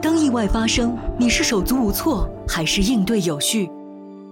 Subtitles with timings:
[0.00, 3.70] 当意外发生，你是手足无措，还是应对有序？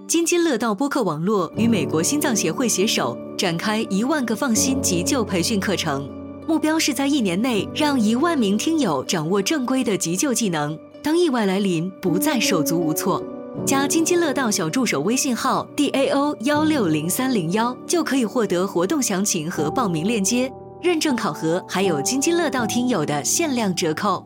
[0.07, 6.07] 津津乐道播客网络与美国心脏协会携手展开一万个放心急救培训课程，
[6.47, 13.23] 目标是在一年内让一万名听友掌握正规的急救技能，当意外来临，不再手足无措。
[13.65, 20.51] 加津津乐道小助手微信号 d a o 幺六零三零幺，就可以获得活动详情和报名链接。
[20.81, 24.25] 认证考核，还有津津乐道听友的限量折扣。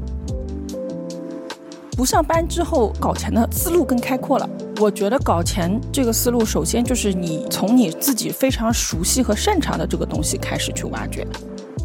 [2.01, 4.49] 不上班之后搞钱的思路更开阔了。
[4.77, 11.23] 我觉得搞钱这个思路，首先就是你从你自己非常熟悉和擅长的这个东西开始去挖掘。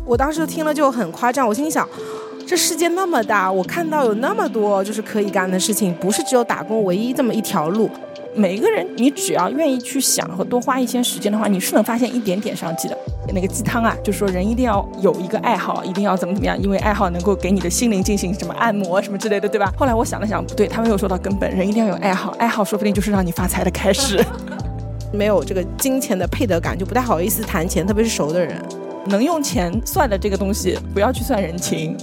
[0.07, 1.87] 我当时听了就很夸张，我心想，
[2.47, 7.91] 这世界那么大，我看到有那么多就是可以干的事情，不是只有打工唯一这么一条路。
[8.37, 12.97] 每一个人，你只要愿意去想和多花一些时间的话，你是能发现一点点商机的。
[13.35, 19.73] 那个鸡汤啊，就说人一定要有一个爱好，一定要怎么怎么样，因为爱好能够给你的心灵进行什么按摩什么之类的，对吧？
[19.77, 24.25] 后来我想了想，不对，他没有说到根本，人一定要有爱好，爱好说不定就是让你发财的开始。
[25.13, 28.57] 没有这个金钱的配得感，就不太好意思谈钱，特别是熟的人。
[29.07, 31.97] 能用钱算的这个东西，不要去算人情。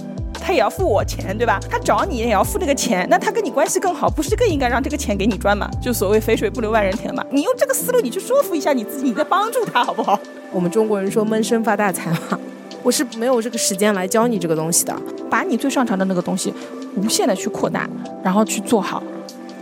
[0.44, 1.58] 他也要付我钱，对吧？
[1.70, 5.70] 他找你也要付这个钱，那他跟你关系更好，不是更应该让这个钱给你赚吗？
[5.82, 7.24] 就所谓肥水不流外人田嘛。
[7.30, 10.20] 你用这个思路，你去说服一下你自己，你在帮助他，好不好？
[10.52, 12.38] 我们中国人说闷声发大财嘛，
[12.82, 14.94] 我是没有这个时间来教你这个东西的。
[15.30, 16.52] 把你最擅长的那个东西
[16.94, 17.88] 无限的去扩大，
[18.22, 19.02] 然后去做好。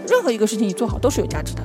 [0.08, 1.62] 任何一个事情你做好都是有价值的。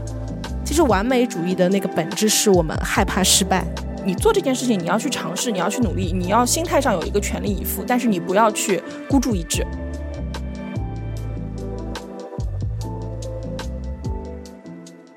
[0.64, 3.66] 其实完美主义的那个本质是我们害怕失败。
[4.08, 9.67] 你做这件事情，你要去尝试，你要去努力，你要心态上有一个全力以赴，但是你不要去孤注一掷。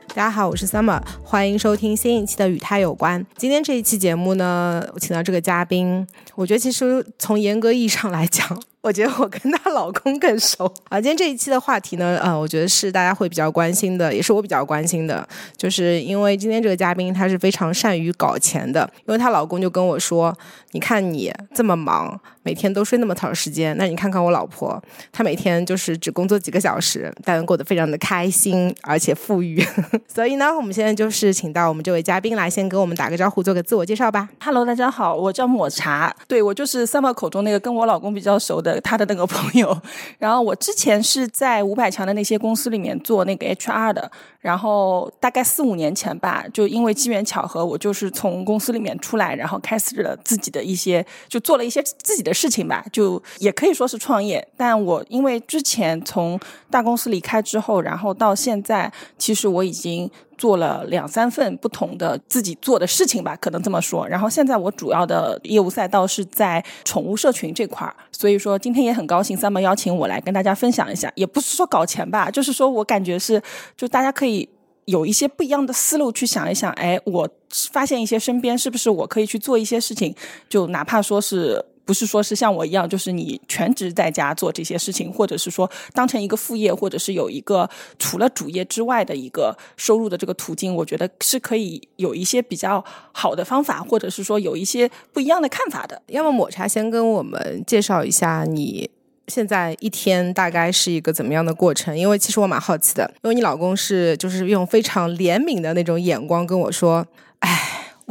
[0.09, 3.23] 大家好，我是 Summer，欢迎收听新一期的《与他有关》。
[3.37, 6.05] 今天这一期节目呢，我请到这个嘉宾，
[6.35, 8.61] 我觉得其实从严格意义上来讲。
[8.83, 10.99] 我觉得我跟她老公更熟啊！
[10.99, 20.35] 今天这一期的话题呢，呃，我觉得是大家会比较关心的，也是我比较关心的，就是因为今天这个嘉宾她是非常善于搞钱的，因为她老公就跟我说
[20.73, 29.63] ：“你看你这么忙，每天都睡那么长时间，那你看看我老婆，她每天就是只工作几个小时，但过得非常的开心，而且富裕。
[30.09, 34.31] ”所以呢，我们现在就是请到我们这位嘉宾来先跟我们打个招呼，做个自我介绍吧。
[34.43, 38.70] Hello，大家好，我叫抹茶，对我就是 Summer 口中那个跟我老公比较熟的。
[38.83, 39.75] 他的那个朋友，
[40.19, 54.47] 然后我之前是在五百强的那些公司里面做那个 HR 的，然后大概四五年前吧，就因为机缘巧合，我就是从公司里面出来，然后开始了自己的一些，就做了一些自己的事情吧，就也可以说是创业。
[54.57, 56.39] 但我因为之前从
[56.71, 60.11] 大公司离开之后，然后到现在，其实我已经。
[60.41, 64.09] 做了两三份不同的自己做的事情吧，可能这么说。
[64.09, 73.43] 然后现在我主要的业务赛道是在宠物社群这块儿，所以说今天也很高兴三毛邀请我来跟大家分享一下，也不是说搞钱吧，就是说我感觉是，
[73.77, 74.49] 就大家可以
[74.87, 77.29] 有一些不一样的思路去想一想，哎，我
[77.71, 80.15] 发现一些身边是不是我可以去做一些事情，
[80.49, 81.63] 就哪怕说是。
[81.85, 87.69] 不是说是像我一样，就是你全职在家做这些事情，或者是说当成一个副业，或者是有一个
[87.99, 96.01] 除了主业之外的一个收入的这个途径，我觉得是可以有一些比较好的方法，或者是说有一些不一样的看法的。
[96.07, 98.89] 要么抹茶先跟我们介绍一下你
[99.27, 101.97] 现在一天大概是一个怎么样的过程？
[101.97, 107.07] 因为其实我蛮好奇的，因为你老公是就是用非常怜悯的那种眼光跟我说，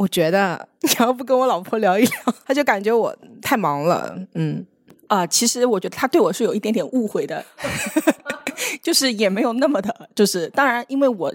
[0.00, 2.12] 我觉得你要不跟我老婆聊一聊，
[2.46, 4.18] 他就感觉我太忙了。
[4.32, 4.64] 嗯，
[5.08, 7.44] 啊，其实我觉得他对我是有一点点误会的，
[8.82, 11.30] 就是也没有那么的，就是当然，因为我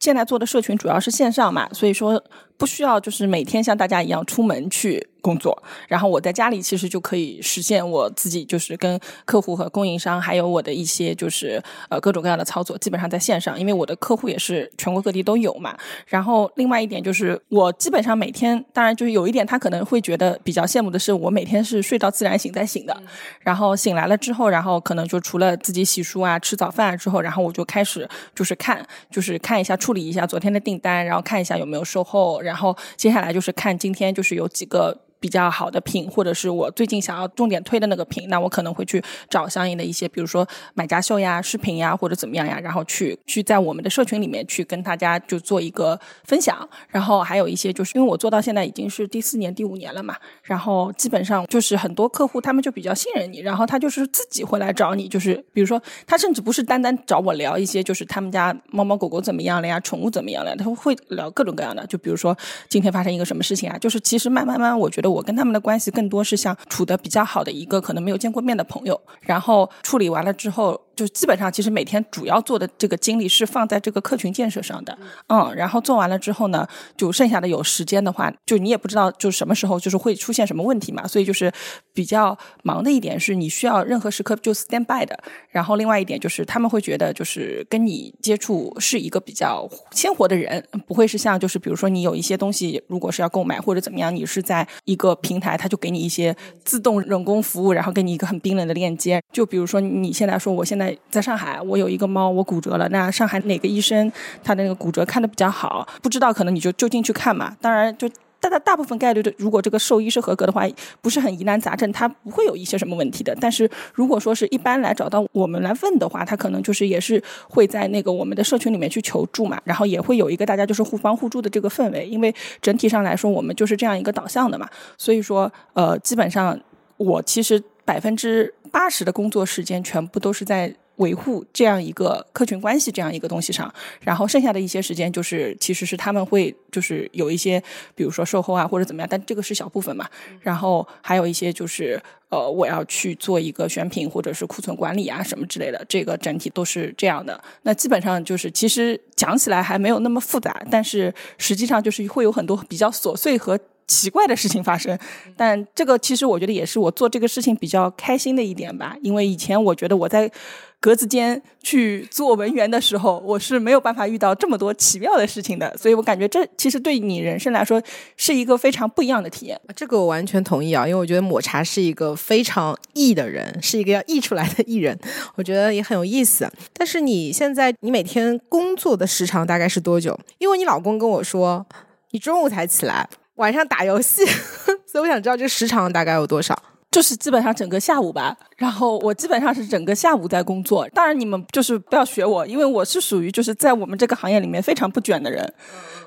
[0.00, 2.24] 现在做的社群主要是线上嘛，所以说
[2.56, 5.06] 不需要就是每天像大家一样出门去。
[5.26, 15.76] 工作，然后我在家里其实就可以实现我自己，就是跟客户和供应商，还有我的一些就是呃各种各样的操作，基本上在线上，因为我的客户也是全国各地都有嘛。
[16.06, 22.96] 然后另外一点就是，我基本上每天，当然就是有一点他可能会觉得比较羡慕的是，我每天是睡到自然醒再醒的。
[23.40, 34.96] 然后醒来了之后，然后可能就除了自己洗漱啊、吃早饭之后，然后我就开始就是看，就是看一下处理一下昨天的订单，然后看一下有没有售后，然后接下来就是看今天就是有几个。
[35.18, 46.56] 比较好的品，或者是我最近想要重点推的那个品，那我可能会去找相应的一些，比如说买家秀呀、视频呀，或者怎么样呀，然后去去在我们的社群里面去跟大家就做一个分享。
[46.88, 62.36] 然后还有一些，就是因为我做到现在已经是第四年、第五年了嘛，然后基本上就是很多客户他们就比较信任你，然后他就是自己会来找你，就是比如说他甚至不是单单找我聊一些，就是他们家猫猫狗狗怎么样了呀，宠物怎么样了，他会聊各种各样的，就比如说
[62.68, 70.85] 今天发生一个什么事情啊，就是其实慢慢慢，我觉得我跟他们的关系更多是像处的比较好的一个可能没有见过面的朋友，然后处理完了之后。
[70.96, 74.98] 就基本上，其实每天主要做的这个精力是放在这个客群建设上的，
[75.28, 76.66] 嗯，然后做完了之后呢，
[76.96, 81.52] 就剩下的有时间的话，就你也不知道就什么时候就是会出现什么问题嘛，所以就是
[81.92, 96.34] 比较忙的一点是你需要任何时刻就 stand by 的，然后另外一点就是他们会觉得就是跟你接触是一个比较鲜活的人，不会是像就是比如说你有一些东西如果是要购买或者怎么样，你是在一个平台，他就给你一些
[96.64, 100.85] 自动人工服务，然后给你一个很冰冷的链接，就比如说你现在说我现在。
[101.08, 102.88] 在上海，我有一个猫，我骨折了。
[102.90, 104.10] 那上海哪个医生
[104.44, 105.86] 他的那个骨折看的比较好？
[106.02, 107.56] 不知道，可能你就就近去看嘛。
[107.60, 110.64] 当然，就大大大部分概率的，如果这个兽医是合格的话，
[111.00, 113.34] 不是很疑难杂症，他不会有一些什么问题的。
[113.40, 122.06] 但是如果说是一般来找到我们来问的话，他可能就是也是会在那个我们的社群里面去求助嘛，然后也会有一个大家就是互帮互助的这个氛围。
[122.06, 124.68] 因为整体上来说，我们就是这样一个导向的嘛。
[124.98, 126.56] 所以说，呃，基本上
[126.98, 130.74] 我其实百分之八十的工作时间全部都是在。
[130.96, 137.62] 维护这样一个客群关系这样一个东西上，然后剩下的一些时间就是，其实是他们会就是有一些，
[137.94, 140.08] 比如说售后啊或者怎么样，但这个是小部分嘛。
[140.40, 147.38] 然后还有一些就是，呃，我要去做一个选品或者是库存管理啊什么之类的，这个整体都是这样的。
[147.60, 153.60] 那基本上就是，其实讲起来还没有那么复杂，但是实际上就是会有很多比较琐碎和。
[153.86, 154.98] 奇怪的事情发生，
[155.36, 158.96] 但这个其实我觉得也是我做这个事情比较开心的一点吧。
[159.00, 160.30] 因为以前我觉得我在
[160.78, 165.74] 格子间去做文员的时候，我是没有办法遇到这么多奇妙的事情的。
[165.76, 167.80] 所以我感觉这其实对你人生来说
[168.16, 169.60] 是一个非常不一样的体验。
[169.74, 174.98] 这个我完全同意啊，因为我觉得抹茶是一个非常艺的人，是一个要艺出来的艺人，
[175.36, 176.48] 我觉得也很有意思。
[176.72, 180.18] 但是你现在你每天工作的时长大概是多久？
[180.38, 181.64] 因为你老公跟我说
[182.10, 183.08] 你中午才起来。
[183.36, 184.24] 晚上打游戏，
[184.86, 186.60] 所以我想知道这时长大概有多少。
[186.96, 190.88] 就是基本上整个下午吧，然后我基本上是整个下午在工作。
[190.94, 195.52] 当然你们就是不要学我，因为我是属于就是在我们这个行业里面非常不卷的人。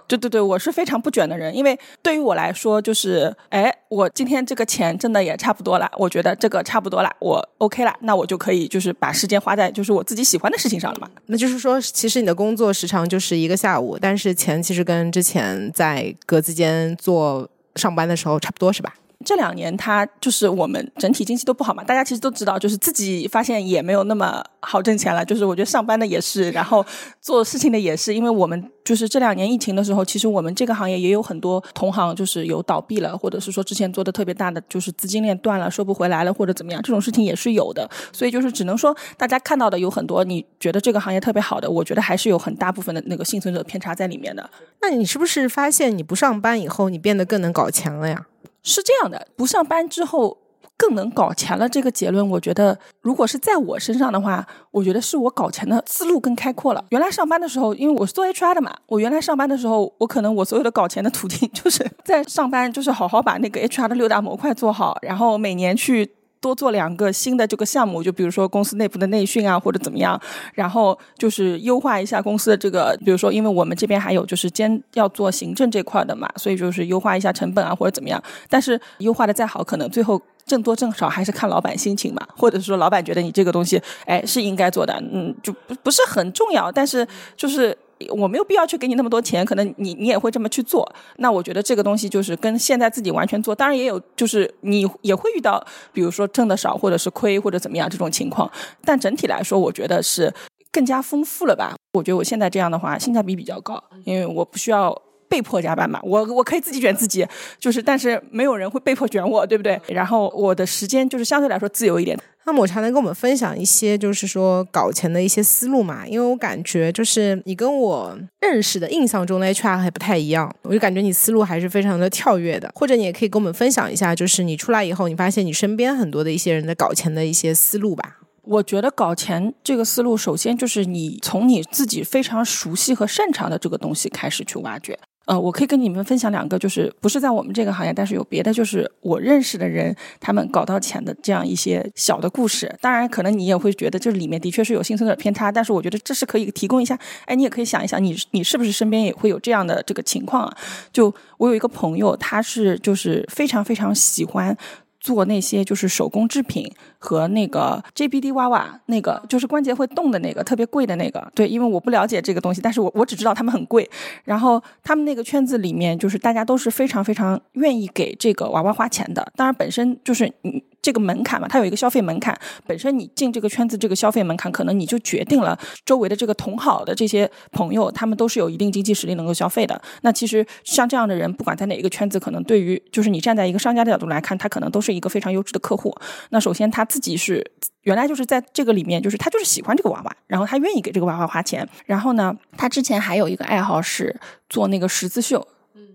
[0.07, 11.07] 对对对，我是非常不卷的人，因为对于我来说，就是哎，我今天这个钱挣的也差不多了，我觉得这个差不多了，我 OK 了，那我就可以就是把时间花在就是我自己喜欢的事情上了嘛。
[11.27, 18.91] 那就是说，其实你的工作时长就是一个下午，但是钱其实跟之前在格子间做上班的时候差不多，是吧？
[19.25, 25.25] 这两年，它就是我们整体经济都不好嘛，大家其实都知道，就是自己发现也没有那么好挣钱了。
[25.25, 26.85] 就是我觉得上班的也是，然后
[27.19, 37.89] 做事情的也是，因为我们就是这两年疫情的时候，其实我们这个行业也有很多同行就是有倒闭了，或者是说之前做的特别大的，就是资金链断了，收不回来了，或者怎么样，这种事情也是有的。
[38.13, 44.49] 所以就是只能说，大家看到的有很多，你觉得这个行业特别好的，我觉得还是有很大部分的那个幸存者偏差在里面的。
[44.81, 48.25] 那你是不是发现你不上班以后，你变得更能搞钱了呀？
[48.63, 50.37] 是这样的，不上班之后
[50.77, 51.67] 更能搞钱了。
[51.67, 56.83] 这个结论，我觉得如果是在我身上的话，我觉得是我搞钱的思路更开阔了。
[56.89, 66.11] 原来上班的时候，因为我是做 HR 的嘛，我原来上班的时候，我可能我所有的搞钱的途径 就是在上班，就是好好把那个 HR 的六大模块做好，然后每年去。
[66.41, 70.19] 多做两个新的这个项目，就比如说公司内部的内训啊，或者怎么样，
[70.53, 78.21] 然后就是优化一下公司的这个，比如说，因为我们这边还有就是兼要做行政这块的嘛，所以就是优化一下成本啊，或者怎么样。
[78.49, 87.05] 但是优化的再好，可能最后挣多挣少还是看老板心情嘛，或者说老板觉得你这个东西，哎，是应该做的，嗯，就不不是很重要，但是
[87.35, 87.77] 就是。
[88.09, 90.89] 我没有必要去给你那么多钱，可能你你也会这么去做。
[91.17, 98.49] 那我觉得这个东西就是跟现在自己完全做，当然也有就是你也会遇到，比如说挣的少或者是亏或者怎么样这种情况。
[98.85, 100.33] 但整体来说，我觉得是
[100.71, 101.75] 更加丰富了吧。
[101.93, 104.95] 我觉得我现在这样的话，性价比比较高，因为我不需要
[105.29, 107.25] 被迫加班嘛，我我可以自己卷自己，
[107.59, 109.79] 就是但是没有人会被迫卷我，对不对？
[109.87, 112.17] 然后我的时间就是相对来说自由一点。
[112.45, 116.07] 那抹茶能跟我们分享一些，就是说搞钱的一些思路嘛？
[116.07, 122.71] 因为我感觉就是你跟我认识的印象中的 HR 还不太一样，我就感觉你思路还是非常的跳跃的。
[122.73, 128.15] 或者你也可以跟我们分享一下，就是你出来以后，你发现你身边很多的一些人在搞钱的一些思路吧？
[128.41, 134.97] 我觉得搞钱这个思路，首先就是你从你自己非常熟悉和擅长的这个东西开始去挖掘。
[135.29, 142.75] 呃，我可以跟你们分享两个，就是不是在我们这个行业，但是有别的，就是我认识的人他们搞到钱的这样一些小的故事。
[142.81, 146.97] 当然，可能你也会觉得这里面的确是有幸存者偏差，但是我觉得这是可以提供一下。
[147.25, 150.57] 哎，你也可以想一想，你你是不是身边也会有这样的这个情况啊？
[150.91, 154.57] 就我有一个朋友，他是就是非常非常喜欢。
[155.01, 161.25] 做那些就是手工制品和那个 JBD 娃娃，那个就是关节会动的那个特别贵的那个。
[161.33, 163.89] 对，因为我不了解这个东西，但是我我只知道他们很贵。
[164.25, 169.31] 然后他们那个圈子里面，就是大家都是非常非常愿意给这个娃娃花钱的。
[169.35, 170.63] 当然，本身就是你。
[170.81, 172.33] 这个门槛嘛，它有一个消费门槛。
[172.65, 179.79] 本身你进这个圈子，这个消费门槛可能你就决定了周围的这个同好的这些朋友，他们都是有一定经济实力能够消费的。
[180.03, 185.93] 那其实像这样的人，不管在哪一个圈子，可能对于就是你站在一个商家的角度来看，他可能都是一个非常优质的客户。
[186.29, 187.49] 那首先他自己是
[187.83, 191.65] 原来就是在这个里面，就是他就是喜欢这个娃娃，然后他愿意给这个娃娃花钱。
[191.85, 194.19] 然后呢，他之前还有一个爱好是
[194.49, 195.47] 做那个十字绣。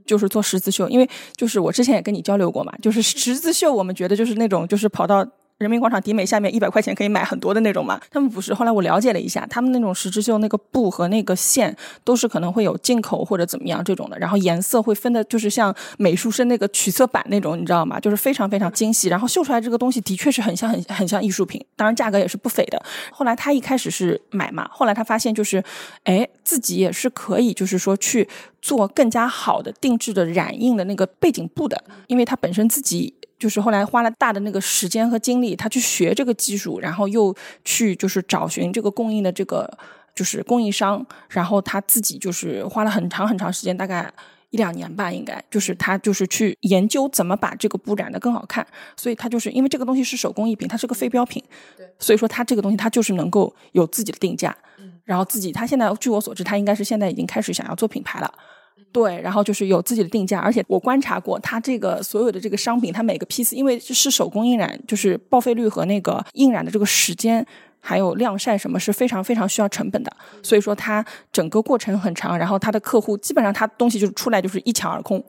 [0.07, 5.27] 就是做十字绣，因为就是我之前也跟你交流过嘛，就是十字绣，我们觉得就是那种就是跑到。
[5.59, 8.01] 人民广场迪美下面一百块钱可以买很多的那种嘛？
[8.11, 8.53] 他们不是。
[8.53, 18.01] 后来我了解了一下，他们那种十字绣那个布和那个线都是可能会有进口或者怎么样这种的，然后颜色会分的，就是像美术生那个取色板那种，你知道吗？
[18.01, 22.83] 就是非常非常精细，然后绣出来这个东西的确是很像很很像艺术品，当然价格也是不菲的。
[23.13, 25.63] 后来他一开始是买嘛，后来他发现就是，
[26.03, 28.29] 哎，自己也是可以就是说去
[28.61, 33.15] 做更加好的定制的染印的那个背景布的，因为他本身自己。
[33.39, 39.71] 就是后来花了大的那个时间和精力，他去学这个技术，然后又去就是找寻这个供应的这个
[40.15, 44.13] 就是供应商，然后他自己就是花了很长很长时间，大概
[44.51, 48.65] 一两年吧，应该就是他就是去研究怎么把这个布染的更好看。
[48.97, 51.43] 所以他就是因为这个东西是手工艺品，它是个非标品，
[51.99, 54.57] 所以说他这个东西他就是能够有自己的定价，
[55.03, 58.33] 然后自己他现在据我所知，他应该是现在已经开始想要做品牌了。
[58.95, 67.45] 对，然后就是有自己的定价，而且我观察过，它这个所有的这个商品，它每个批次，因为是手工印染，就是报废率和那个印染的这个时间，
[67.81, 70.17] 还有晾晒什么，是非常非常需要成本的。
[70.45, 75.21] 所以说它整个过程很长，然后他的客户基本上他东西就是出来就是一抢而空，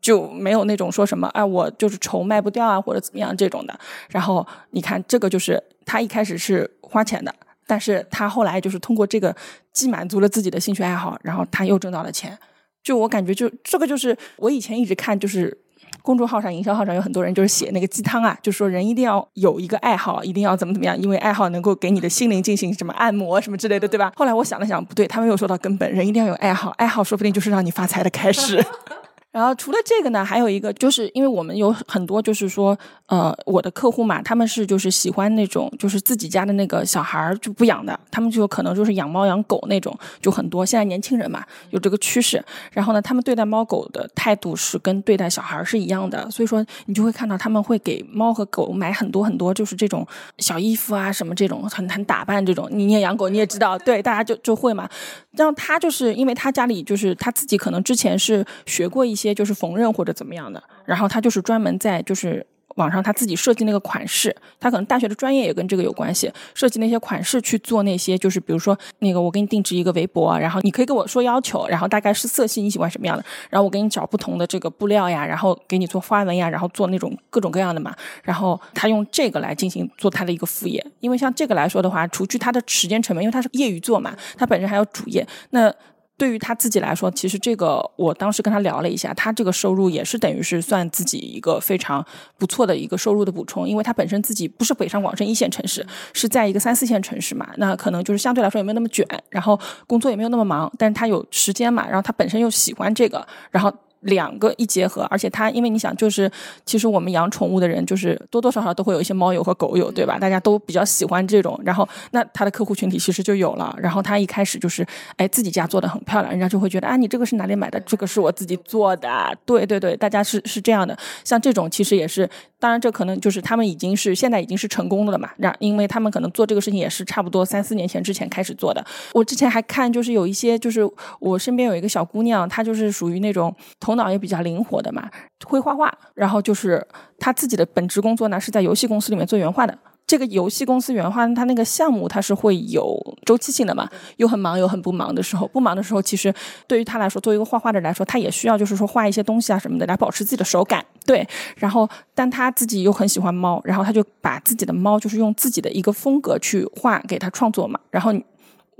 [0.00, 3.78] 就没有那种说什么哎我就是愁卖不掉啊或者怎么样这种的。
[4.08, 7.34] 然后你看这个就是他一开始是花钱的，
[7.66, 9.36] 但是他后来就是通过这个
[9.70, 12.38] 既满足了自己的兴趣爱好，然后他又挣到了钱。
[12.82, 15.56] 就我感觉，就这个就是我以前一直看，就是
[16.02, 24.12] 公众号上、营销号上有很多人就是写那个鸡汤啊，就说人一定要有一个爱好，一定要怎么怎么样，因为爱好能够给你的心灵进行什么按摩什么之类的，对吧？
[24.16, 28.64] 后来我想了想，不对，他没有说到根本，人一定要有爱好，爱好说不定就是让你发财的开始。
[29.32, 40.66] 然后除了这个呢，还有一个就是因为我们有很多就是说，呃，我的客户嘛，他们是就是喜欢那种就是自己家的那个小孩就不养的，他们就可能就是养猫养狗那种，就很多。
[40.66, 52.68] 现在年轻人嘛有这个趋势，然后呢，他们对待猫狗的态度是跟对待小孩是一样的，所以说你就会看到他们会给猫和狗买很多很多就是这种小衣服啊什么这种很很打扮这种。
[52.70, 54.86] 你也养狗你也知道，对，大家就就会嘛。
[55.30, 59.21] 然后他就是因为他家里就是他自己可能之前是学过一些。
[59.22, 62.44] 些就是缝纫或者怎么样的，然后他就是专门在就是
[62.76, 85.70] 网上他自己设计那个款式，他可能大学的专业也跟这个有关系，设计那些款式去做那些就是比如说那个我给你定制一个围脖，然后你可以跟我说要求，然后大概是色系你喜欢什么样的，然后我给你找不同的这个布料呀，然后给你做花纹呀，然后做那种各种各样的嘛，然后他用这个来进行做他的一个副业，因为像这个来说的话，除去他的时间成本，因为他是业余做嘛，他本身还有主业，那。
[86.18, 92.04] 对于他自己来说，其实这个我当时跟他聊了一下，他这个收入也是等于是算自己一个非常
[92.38, 103.72] 不错的一个收入的补充，因为他本身自己不是北上广深一线城市，是在一个三四线城市嘛，那可能就是相对来说也没有那么卷，然后工作也没有那么忙，但是他有时间嘛，然后他本身又喜欢这个，然后。
[104.02, 106.30] 两个一结合，而且它，因为你想，就是
[106.64, 110.18] 其实我们养宠物的人，就是多多少少都会有一些猫友和狗友，对吧？
[110.18, 113.74] 大家都比较喜欢这种，然后那他的客户群体其实就有了。
[113.80, 117.78] 然后他一开始就是，哎，自己家做的很漂亮，人家就会觉得，啊，你这个是哪里买的？
[117.80, 119.36] 这个是我自己做的。
[119.44, 120.96] 对对对，大家是是这样的。
[121.24, 122.28] 像这种其实也是，
[122.58, 125.30] 当然这可能就是他们已经是现在已经是成功的了嘛。
[125.36, 128.84] 让因为他们可能做这个事情也是差不多三四年前之前开始做的。
[129.12, 130.80] 我之前还看，就是有一些，就是
[131.20, 133.54] 我身边有一个小姑娘，她就是属于那种。
[133.92, 135.08] 头脑也比较灵活的嘛，
[135.46, 136.84] 会画画，然后就是
[137.18, 139.78] 他自己的本职工作呢是在游戏公司里面做原画的。
[140.04, 145.46] 这个游戏公司原画，他那个项目它是会有周期性的嘛，有很忙有很不忙的时候。
[145.46, 146.34] 不忙的时候，其实
[146.66, 150.84] 对于他来说，作为一个画画的来说，他也需要就是说画一些东西啊什么的来保持自己的手感。
[151.06, 158.12] 对，然后但他自己又很喜欢猫，然后他就把自己的猫就是用自己的一个风格去画给他创作嘛，然后。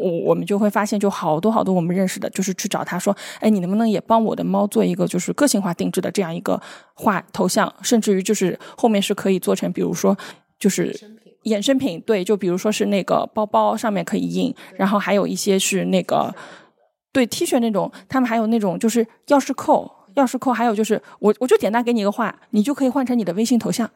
[0.02, 6.60] 我我们就会发现，就好多好多我们认识的，就是去找他说，哎，你能不能也帮我的猫做一个就是个性化定制的这样一个
[6.94, 10.16] 画头像，甚至于就是后面是可以做成，比如说
[10.58, 10.92] 就是
[11.44, 16.34] 衍生品，对，就比如说是那个包包上面可以印，然后还有一些是那个
[17.12, 23.90] 对 T 恤那种，他们还有那种就是钥匙扣，钥匙扣，还有就是我我就简单给你一个画，你就可以换成你的微信头像。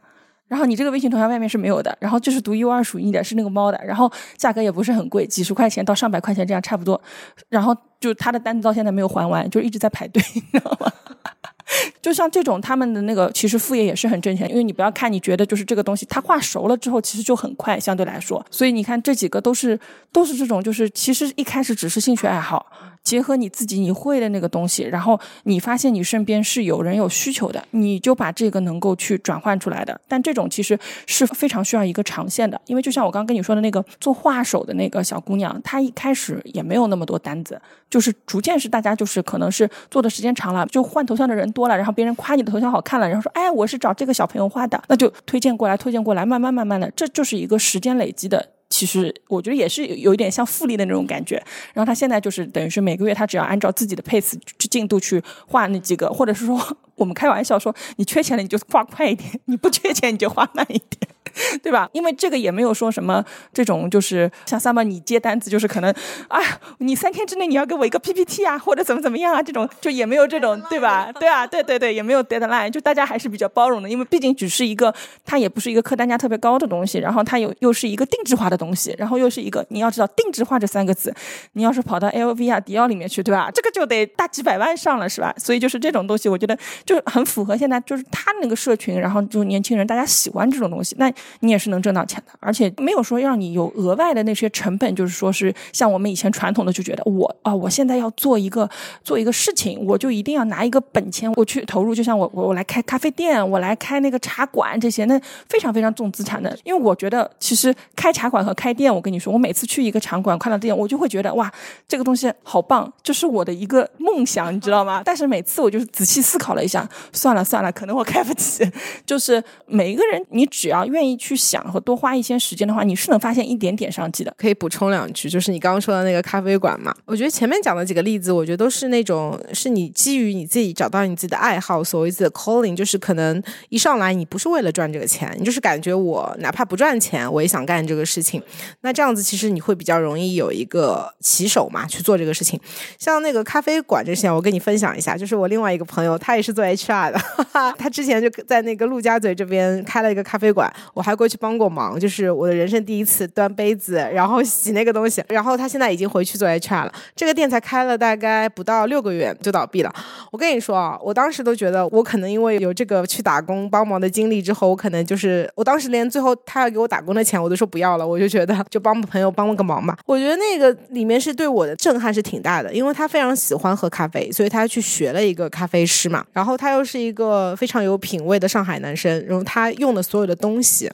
[0.48, 7.00] 然后你这个微信头像外面是没有的，然后就是独一无二属于你的，是那个猫的，然后价格也不是很贵，几十块钱到上百块钱这样差不多。
[7.48, 10.92] 然后就他的单子到现在没有还完，就一直在排队，你知道吗？
[12.00, 18.44] 就像这种他们的那个，其实副业也是很挣钱，因为你不要看你觉得就是这个东西，它画熟了之后其实就很快，相对来说。
[18.48, 19.78] 所以你看这几个都是
[20.12, 22.64] 都是这种，就是其实一开始只是兴趣爱好。
[23.06, 29.98] 结合你自己你会的那个东西，然后你发现你身边是有人有需求的，你就把这个能够去转换出来的。
[30.08, 48.48] 但这种其实是非常需要一个长线的，因为就像我刚刚跟你说的那个做画手的那个小姑娘，她一开始也没有那么多单子，就是逐渐是大家就是可能是做的时间长了，就换头像的人多了，然后别人夸你的头像好看了，然后说哎我是找这个小朋友画的，那就推荐过来推荐过来，慢慢慢慢的，这就是一个时间累积的。
[48.68, 51.36] 其实我觉得也是有一点像复利的那种感觉。
[51.72, 56.58] 然后他现在就是等于是每个月他只要按照自己的 pace 进度去画那几个，或者是说
[56.96, 61.08] 我们开玩笑说你缺钱了你就画快一点， 你不缺钱你就画慢一点。
[61.62, 61.86] 对吧？
[61.92, 63.22] 因为这个也没有说什么
[63.52, 65.94] 这种，就是像 summer 你接单子，就是可能
[66.28, 66.40] 啊，
[66.78, 71.12] 你三天之内你要给我一个 PPT 啊，或者怎么怎么样啊，这种就也没有这种， 对吧？
[71.12, 74.94] 对啊，对对对，也没有 deadline，就大家还是比较包容的，因为毕竟只是一个，
[75.26, 81.14] 它也不是一个客单价特别高的东西，然后它有又是一个定制化的东西，然后又是一个你要知道定制化这三个字，
[81.52, 83.50] 你要是跑到 LV 啊、迪奥里面去，对吧？
[83.52, 85.34] 这个就得大几百万上了，是吧？
[85.36, 91.12] 所以就是这种东西，我觉得就很符合现在就是他那个社群，然后就年轻人大家喜欢这种东西，那。
[91.40, 98.68] 你也是能挣到钱的，而且没有说让你有额外的那些成本，就是说是像我们以前传统的就觉得我啊，我现在要做一个
[99.02, 106.58] 做一个事情，我就一定要拿一个本钱我去投入，就像我我我来开咖啡店，我来开那个茶馆这些，那非常非常重资产的。
[106.64, 111.52] 因为我觉得其实开茶馆和开店，我跟你说，我每次去一个场馆看到店，我就会觉得哇，
[111.86, 115.02] 这个东西好棒，这是我的一个梦想，你知道吗？
[115.04, 116.75] 但是每次我就是仔细思考了一下，
[117.12, 118.64] 算了算了，可能我开不起。
[119.04, 121.16] 就是每一个人，你只要愿意。
[121.18, 124.32] 去想和多花一些时间的话，你是能发现一点点商机的。
[124.36, 138.42] 可以补充两句，就是你刚刚说的那个咖啡馆嘛，我觉得前面讲的几个例子，我觉得都是那种是你基于你自己找到你自己的爱好，所谓自己的 calling，就是可能一上来你不是为了赚这个钱，你就是感觉我哪怕不赚钱，我也想干这个事情。
[138.82, 142.60] 那这样子其实你会比较容易有一个起手嘛，去做这个事情。
[142.98, 147.20] 像那个咖啡馆这些，我跟你分享一下，就是我另外一个朋友，他也是做 HR 的，
[147.78, 151.06] 他之前就在那个陆家嘴这边开了一个咖啡馆，我。
[151.06, 155.22] 还过去帮过忙，就是我的人生第一次端杯子，然后洗那个东西。
[155.28, 156.92] 然后他现在已经回去做 HR 了。
[157.14, 159.94] 这个店才开了大概不到六个月就倒闭了。
[160.32, 169.96] 我跟你说啊，我当时都觉得我可能因为有这个去打工帮忙的经历之后，我可能就是我当时连最后他要给我打工的钱我都说不要了，我就觉得就帮朋友帮了个忙吧。
[170.06, 176.24] 我觉得那个里面是对我的震撼是挺大的，因为他非常喜欢喝咖啡，所以他去学了一个咖啡师嘛。
[176.32, 180.90] 然后他又是一个非常有品位的上海男生，然后他用的所有的东西。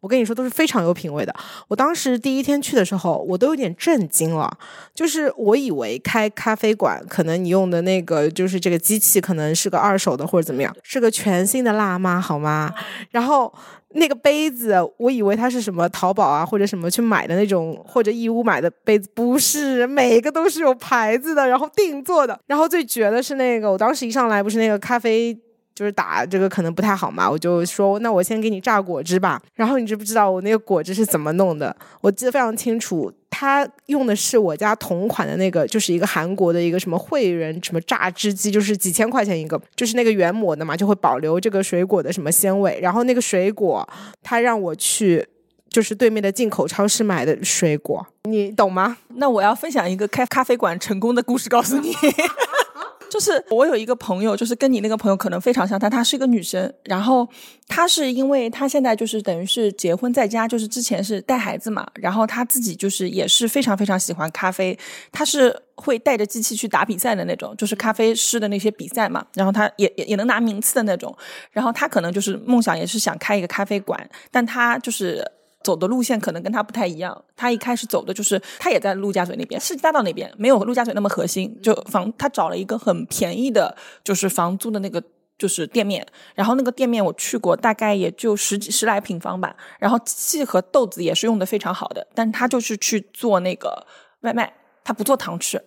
[0.00, 1.34] 我跟你说都是非常有品位的。
[1.66, 4.50] 我当时第一天去的时候，我都有点震惊了。
[4.94, 12.74] 就是我以为开咖啡馆，可能你用的那个就是这个机器，可能是个二手的或者怎么样，是个全新的辣妈，好吗？
[13.10, 13.52] 然后
[13.94, 22.38] 那个杯子，我以为它是什么淘宝啊或者什么去买的那种，或者义乌买的杯子，不是，每个都是有牌子的，然后定做的。
[22.46, 25.38] 然后最绝的是那个，我当时一上来不是那个咖啡。
[25.80, 29.40] 就是打这个可能不太好嘛，我就说那我先给你榨果汁吧。
[29.54, 31.74] 然后你知不知道我那个果汁是怎么弄的？
[32.02, 42.78] 我记得非常清楚，他用的是我家同款的那个，就是一个韩国的一个什么汇仁什么榨汁机，就是几千块钱一个，就是那个原膜的嘛，就会保留这个水果的什么鲜味。
[42.82, 43.88] 然后那个水果，
[44.22, 45.26] 他让我去
[45.70, 48.98] 就是对面的进口超市买的水果，你懂吗？
[49.14, 51.94] 那我要分享一个开咖啡馆成功的故事，告诉你。
[53.10, 56.72] 就是我有一个朋友，就是跟你那个朋友可能非常像，但她是一个女生。
[56.84, 57.28] 然后
[57.66, 61.86] 她是因为她现在就是等于是结婚在家，就是之前是带孩子嘛。
[61.96, 64.78] 然后她自己就是也是非常非常喜欢咖啡，
[65.10, 69.26] 她是会带着机器去打比赛的那种，就是咖啡师的那些比赛嘛。
[69.34, 71.14] 然后她也也也能拿名次的那种。
[71.50, 75.24] 然后她可能就是梦想也是想开一个咖啡馆，但她就是。
[75.62, 85.02] 走的路线可能跟他不太一样，他一开始走的就是他也在陆家嘴那边，世纪大道那边，没有陆家嘴那么核心，就房他找了一个很便宜的，就是房租的那个
[85.38, 93.86] 就是店面，然后那个店面我去过，大概也就十几十来平方吧，然后机器和豆子也是用的非常好的，但他就是去做那个
[94.20, 95.62] 外卖，他不做堂吃。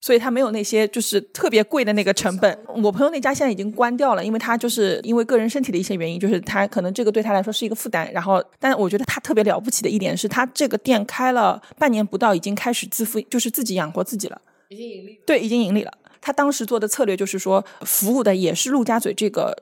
[0.00, 2.58] 所以它没有那些就是特别贵的那个成本。
[2.82, 8.10] 我朋友那家现在已经关掉了，因为他就是因为个人身体的一些原因，就是他可能这个对他来说是一个负担。
[8.10, 15.20] 然后，但我觉得他特别了不起的一点是他这个店开了半年不到，已经开始自负，就是自己养活自己了，已经盈利。
[15.26, 15.92] 对，已经盈利了。
[16.22, 19.54] 他当时做的策略就是说，服务的也是陆家嘴这个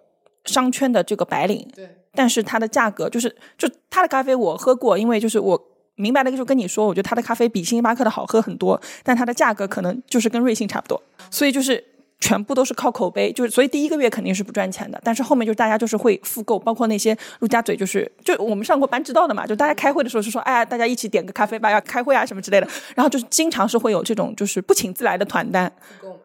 [0.45, 5.65] 商圈的这个白领，对，但是它的价格就是就他的咖啡我喝过，因为就是我。
[5.99, 11.85] 明白了，就跟你说，我觉得他的咖啡比星巴克的好喝很多，但它的价格可能就是跟瑞幸差不多，所以就是
[12.21, 25.71] 全部都是靠口碑，就是所以第一个月肯定是不赚钱的，但是后面就是大家就是会复购，包括那些陆家嘴，就是就我们上过班知道的嘛，就大家开会的时候是说，哎呀，大家一起点个咖啡吧，要开会啊什么之类的，然后就是经常是会有这种就是不请自来的团单，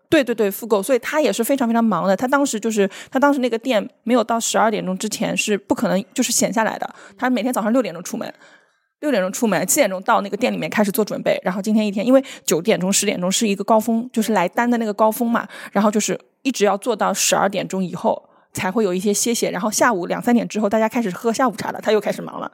[0.09, 8.31] 对对对，复购，所以他也是非常非常忙的，他当时就是他当时那个店没有到十二点钟之前是不可能就是闲下来的，他每天早上六点钟出门。
[9.03, 11.37] 六点钟出门，七点钟到那个店里面开始做准备。
[11.43, 15.45] 然后今天一天，因为九点钟、十点钟是一个高峰，就是来单的那个高峰嘛。
[15.73, 19.51] 然后就是一直要做到十二点钟以后才会有一些歇歇。
[19.51, 22.49] 然后下午两三点之后，大家开始喝下午茶了，他又开始忙了。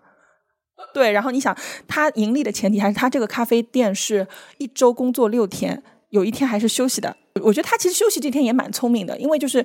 [0.92, 1.56] 对，然后你想，
[1.88, 7.16] 他盈利的前提还是他这个咖啡店是一周工作六天，有一天还是休息的。
[7.44, 9.64] 我觉得他其实休息这天也蛮聪明的，因为就是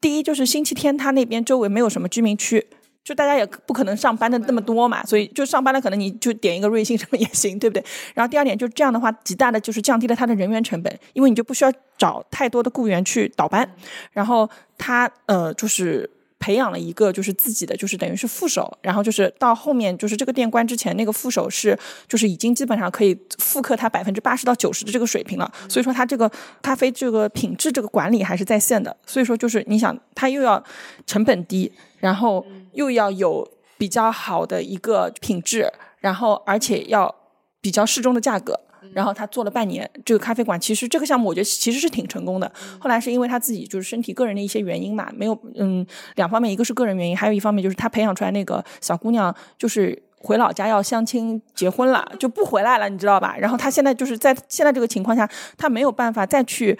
[0.00, 2.66] 第一就是星期天他那边周围没有什么居民区。
[3.06, 7.84] 就大家也不可能上班的那么多嘛，所以就上班了，可能你就点一个瑞幸什么也行，对不对？
[8.14, 13.70] 然后第二点就这样的话，极大的就是降低了他的人员成本，因为你就不需要找太多的雇员去倒班。
[14.10, 25.48] 然后他呃就是培养了一个就是自己的就是等于是副手，然后就是到后面就是这个店关之前，那个副手是就是已经基本上可以复刻他百分之八十到九十的这个水平了。
[25.68, 26.28] 所以说他这个
[26.60, 28.96] 咖啡这个品质这个管理还是在线的。
[29.06, 30.60] 所以说就是你想他又要
[31.06, 31.70] 成本低。
[31.98, 32.44] 然后
[32.76, 37.12] 又要有比较好的一个品质，然后而且要
[37.60, 38.60] 比较适中的价格。
[38.92, 42.50] 然后他做了半年这个咖啡馆，其实这个项目我觉得其实是挺成功的。
[42.78, 45.84] 后来是因为他自己就是身体个人的一些原因嘛，没有嗯
[46.14, 53.34] 两方面，一个是个人原因，还有一方面就是他培养出来那个小姑娘就是回老家要相亲结婚了就不回来了，你知道吧？
[53.36, 56.78] 然后他现在就是在现在这个情况下，他没有办法再去。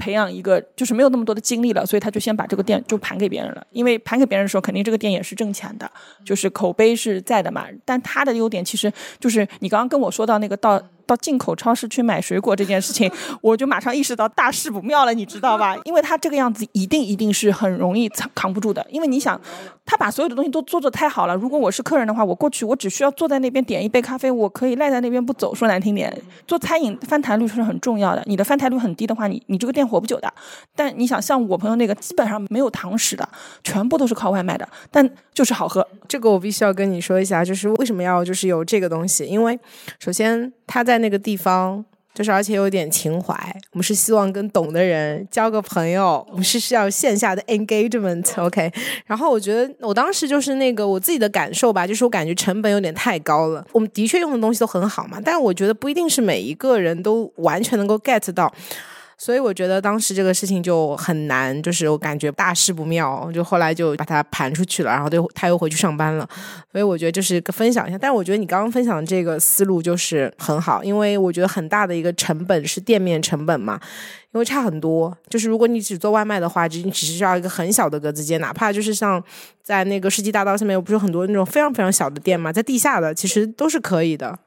[0.00, 3.64] 培养一个就是没有那么多的精力了，所以他就先把这个店就盘给别人了。
[3.70, 5.88] 因为盘给别人的时候，肯定这个店也是挣钱的，
[6.24, 7.66] 就是口碑是在的嘛。
[7.84, 10.82] 但他的优点其实就是你刚刚跟我说到那个到。
[11.06, 13.10] 到进口超市去买水果这件事情，
[13.40, 15.76] 我就马上意识到大事不妙了，你知道吧？
[15.84, 18.84] 因为他这个样子一定一定是很容易扛扛不住的。
[18.90, 19.40] 因为你想，
[19.84, 21.34] 他把所有的东西都做的太好了。
[21.34, 25.54] 如果我是客人的话，我过去我只需要坐在那边点一杯咖啡，我可以赖在那边不走。
[25.54, 26.14] 说难听点，
[26.46, 28.22] 做餐饮翻台率是很重要的。
[28.26, 30.32] 你的翻台率很低的话，你你这个店活不久的。
[30.74, 33.28] 但你想，像我朋友那个，基本上没有堂食的，
[33.62, 35.86] 全部都是靠外卖的，但就是好喝。
[36.08, 39.26] 这个我必须要跟你说一下，就是为什么要就是有这个东西？
[39.26, 39.58] 因为
[39.98, 41.00] 首先他在。
[41.00, 43.34] 那个地方就是，而且有点情怀。
[43.72, 48.22] 我们是希望跟懂的人交个朋友，我们是需要线下的 engagement。
[48.38, 48.70] OK，
[49.06, 53.66] 然后我觉得我当时就是那个我自己的感受吧，就是我感觉成本有点太高了。
[53.72, 58.52] 我们的确用的东西都很好嘛，但是我觉得不一定是每一个人都完全能够 get 到。
[59.22, 66.26] 所以我觉得当时这个事情就很难，就是我感觉大事不妙，就后来就把它盘出去了，然后就他又回去上班了。
[66.72, 73.78] 所以我觉得就是分享一下，但我觉得你刚刚分享的这个思路就是很好，因为我觉得很大的一个成本是店面成本嘛，
[74.32, 75.14] 因为差很多。
[75.28, 79.22] 就是如果你只做外卖的话，就你只需要一个很小的格子间，哪怕就是像
[79.62, 84.38] 在那个世纪大道上面，不是很多那种非常非常小的店嘛，在地下的其实都是可以的。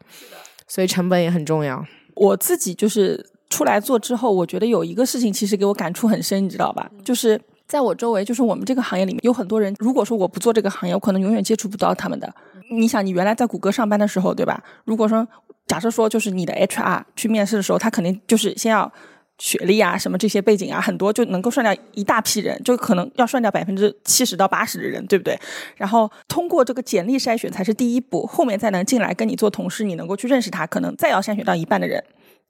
[0.67, 1.86] 所以成本也很重要。
[2.15, 3.33] 我自己就是。
[3.54, 6.89] 出来做之后，我觉得有一个事情其实给我感触很深，你知道吧？
[7.06, 9.76] 就是在我周围，就是我们这个行业里面有很多人。
[9.78, 12.34] 如果说我不做这个行业，我可能永远接触不到他们的。
[12.72, 14.63] 你想，你原来在谷歌上班的时候，对吧？
[14.86, 15.28] 如果说
[15.68, 18.92] 假设说就是你的 HR 去面试的时候，他肯定就是先要
[19.38, 25.39] 学历啊、什么这些背景啊，很多就能够算掉一大批人，就可能要算掉百分之七十到八十的人，对不对？
[25.78, 32.04] 然后通过这个简历筛选才是第一步，后面再能进来跟你做同事，你能够去认识他，可能再要筛选到一半的人。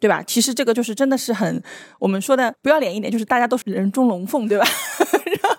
[0.04, 0.22] 对吧？
[0.28, 1.64] 其实这个就是真的是很，
[1.98, 4.66] 我们说的不要脸一点，就是大家都是人中龙凤，对吧？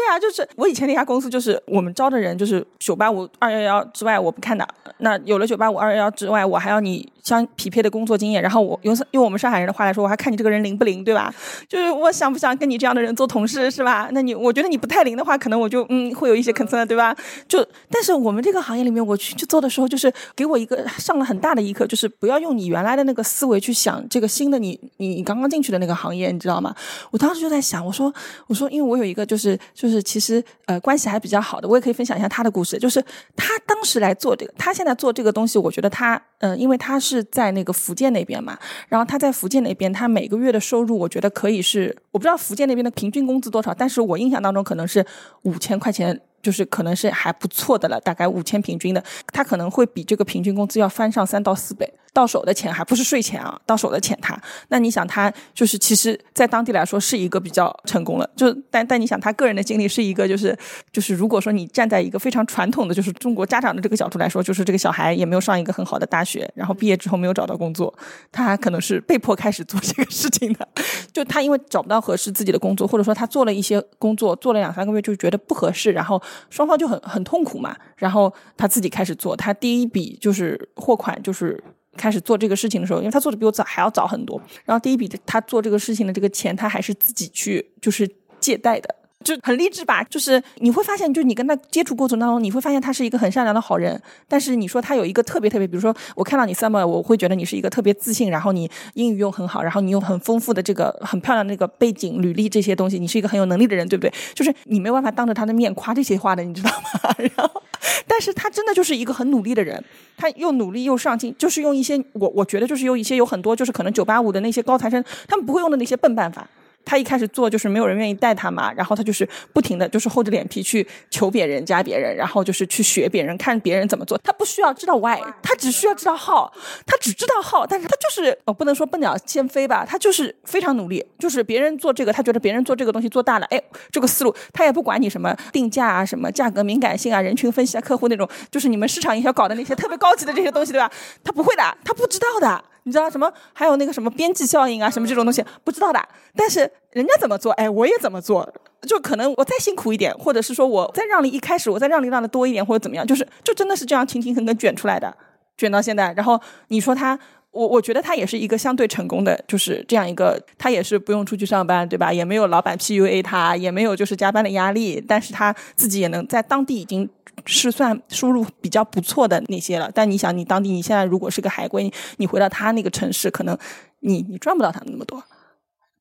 [0.00, 4.66] 对啊，就是我以前那家公司，就是我们招的人，就是九八五二幺幺之外我不看的。
[4.98, 7.06] 那有了九八五二幺幺之外，我还要你。
[7.22, 11.32] 相匹配的工作经验，然后我用用我们上海人的话来说，我还看你这个人灵不灵，对吧？
[11.68, 14.08] 就是我想不想跟你这样的人做同事，是吧？
[14.12, 17.14] 那你我觉得你不太灵的话，可能我就嗯会有一些 concern，对吧？
[17.46, 26.74] 就但是我们这个行业里面，我去去做的时候，就是给我一个上了很大的一课，就是不要用你原来的那个思维去想这个新的你你你刚刚进去的那个行业，你知道吗？
[27.10, 28.12] 我当时就在想，我说
[28.46, 32.78] 我说，因为我有一个就是就是就是其实呃关系还比较好的，我也可以分享一下他的故事。
[32.78, 33.02] 就是
[33.34, 38.56] 他当时来做这个，他现在做这个东西，我觉得他嗯，因为他是在那个福建那边嘛，
[38.88, 45.04] 然后他在福建那边，他每个月的收入，我觉得可以是我不知道福建那边的平均工资多少，但是我印象当中可能是
[45.42, 46.20] 五千块钱。
[46.42, 51.86] 就是可能是还不错的了，大概五千平均的，他可能会比这个平均工资要翻上三到四倍。
[52.12, 60.56] 到手的钱还不是税前啊，到手的钱他，那你想他就是其实，在当地来说是一个比较成功了，就但但你想他个人的经历是一个就是
[60.92, 67.92] 就是如果说你站在一个非常传统的就是中国家长的这个角度来说，就是这个小孩也没有上一个很好的大学，然后毕业之后没有找到工作，
[68.32, 70.68] 他可能是被迫开始做这个事情的，
[71.12, 76.20] 就他因为找不到合适自己的工作，或者说他做了一些工作做了两三个月就觉得不合适，然后
[76.50, 81.62] 双方就很很痛苦嘛，然后他自己开始做，他第一笔就是货款就是。
[82.00, 84.40] 开始做这个事情的时候，因为他做的比我早还要早很多。
[84.64, 88.10] 然后第一笔他做这个事情的这个钱，他还是自己去就是
[88.40, 88.94] 借贷的。
[89.22, 94.00] 就很励志吧，就是你会发现，就你跟他接触过程当中，你会发现他是一个很善良的好人。
[94.26, 104.12] 但是你说他有一个特别特别，比如说我看到你 summer，我会觉得你是一个特别自信，然后你英语又很好，然后你有很丰富的这个很漂亮的那个背景、履历这些东西，你是一个很有能力的人，对不对？
[104.34, 107.14] 就是你没有办法当着他的面夸这些话的，你知道吗？
[107.18, 107.62] 然后，
[108.06, 109.84] 但是他真的就是一个很努力的人，
[110.16, 116.48] 他又努力又上进，就是用一些我我觉得就是有一些有很多就是可能九八五的那些高材生他们不会用的那些笨办法。
[116.84, 124.18] 他一开始做就是没有人愿意带他嘛，然后他就是不停的就是厚着脸皮去求别人加别人，然后就是去学别人看别人怎么做。
[124.18, 126.50] 他不需要知道 why，他只需要知道 how，
[126.86, 140.90] 他只知道 how，但是他就是哦不能说笨鸟先飞吧，他就是非常努力，就是别人做这个，他觉得别人做这个东西做大了，哎，这个思路他也不管你什么定价啊，什么价格敏感性啊，人群分析啊，客户那种，就是你们市场营销搞的那些特别高级的这些东西，对吧？
[141.22, 142.64] 他不会的，他不知道的。
[142.84, 143.32] 你知道什么？
[143.52, 146.00] 还有那个什么边际效应啊，什么这种东西不知道的。
[146.34, 146.60] 但是
[146.92, 148.52] 人家怎么做，哎，我也怎么做。
[148.82, 155.14] 就可能我再辛苦一点，或者是说我再让利，一开始我再让利让的多一点，或者怎么样，就是就真的是这样勤勤恳恳卷出来的，
[155.58, 156.12] 卷到现在。
[156.14, 157.18] 然后你说他，
[157.50, 162.10] 我我觉得他也是一个相对成功的，就是这样一个，他也是不用出去上班，对吧？
[162.10, 167.08] 也没有老板 PUA 他，也没有就是加班的压力，但是他自己也能在当地已经。
[167.46, 173.56] 是算收入比较不错的那些了，但你想，你当地你现在如果是个海归，你回到他那个城市，可能
[174.00, 175.22] 你你赚不到他那么多，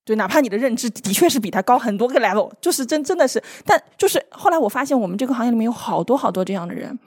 [0.04, 6.98] 对，哪怕你的认知的确是比他高很多个 level，就是真真的是，但就是后来我发现我们这个行业里面有好多好多这样的人，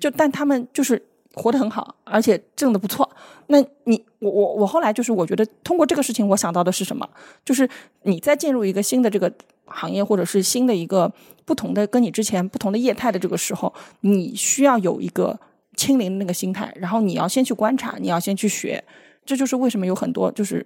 [0.00, 1.02] 就但他们就是
[1.34, 3.08] 活得很好，而且挣的不错。
[3.48, 7.08] 那你我我我后来就是我觉得通过这个事情，我想到的是什么？
[7.44, 7.68] 就是
[8.02, 9.32] 你再进入一个新的这个。
[9.72, 11.10] 行业或者是新的一个
[11.44, 15.38] 不同的跟你之前不同的业态的这个时候，你需要有一个
[15.76, 18.82] 清零的那个心态，然后你要先去观察，你要先去学，
[19.24, 20.64] 这就是为什么有很多就是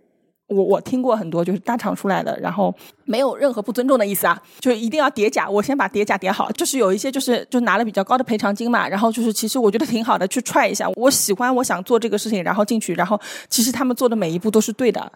[0.48, 15.10] 我我听过很多就是大厂出来的，然后没有任何不尊重的意思啊，就一定要叠甲，我先把叠甲叠好，就是有一些就是就拿了比较高的赔偿金嘛，然后就是其实我觉得挺好的，去踹一下，我喜欢我想做这个事情，然后进去，然后其实他们做的每一步都是对的。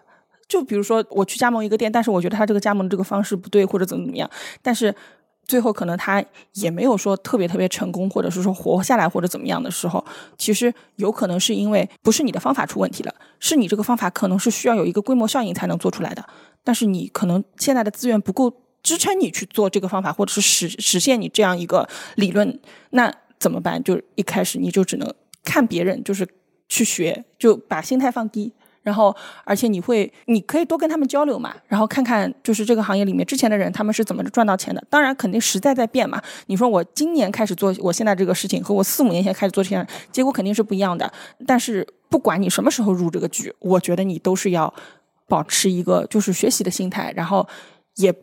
[0.51, 4.29] 就比如说，我去加盟一个店，但是我觉得他这个加盟的这个方式不对，或者怎么怎么样，
[4.61, 4.93] 但是
[5.45, 6.21] 最后可能他
[6.55, 10.03] 也没有说特别特别成功，或者是说活下来或者怎么样的时候，
[10.37, 16.27] 其实有可能是因为不是你的方法出问题了，是你这个方法可能是需要有一个规模效应才能做出来的，
[16.65, 18.51] 但是你可能现在的资源不够
[18.83, 22.59] 支撑你去做这个方法，或者是实实现你这样一个理论，
[22.89, 23.81] 那怎么办？
[23.81, 25.13] 就一开始你就只能
[25.45, 26.27] 看别人，就是
[26.67, 28.51] 去学，就把心态放低。
[28.83, 34.83] 然后，而且你会，你可以多跟他们交流嘛，然后看看就是这个行业里面之前的人他们是怎么赚到钱的。
[34.89, 36.21] 当然，肯定时代在变嘛。
[36.47, 41.11] 你说我今年开始做我现在这个事情，和我四五年前开始做这件，结果肯定是不一样的。
[41.45, 44.73] 但是不管你什么时候入这个局，我觉得你都是要
[45.27, 47.47] 保持一个就是学习的心态，然后
[47.95, 48.13] 也。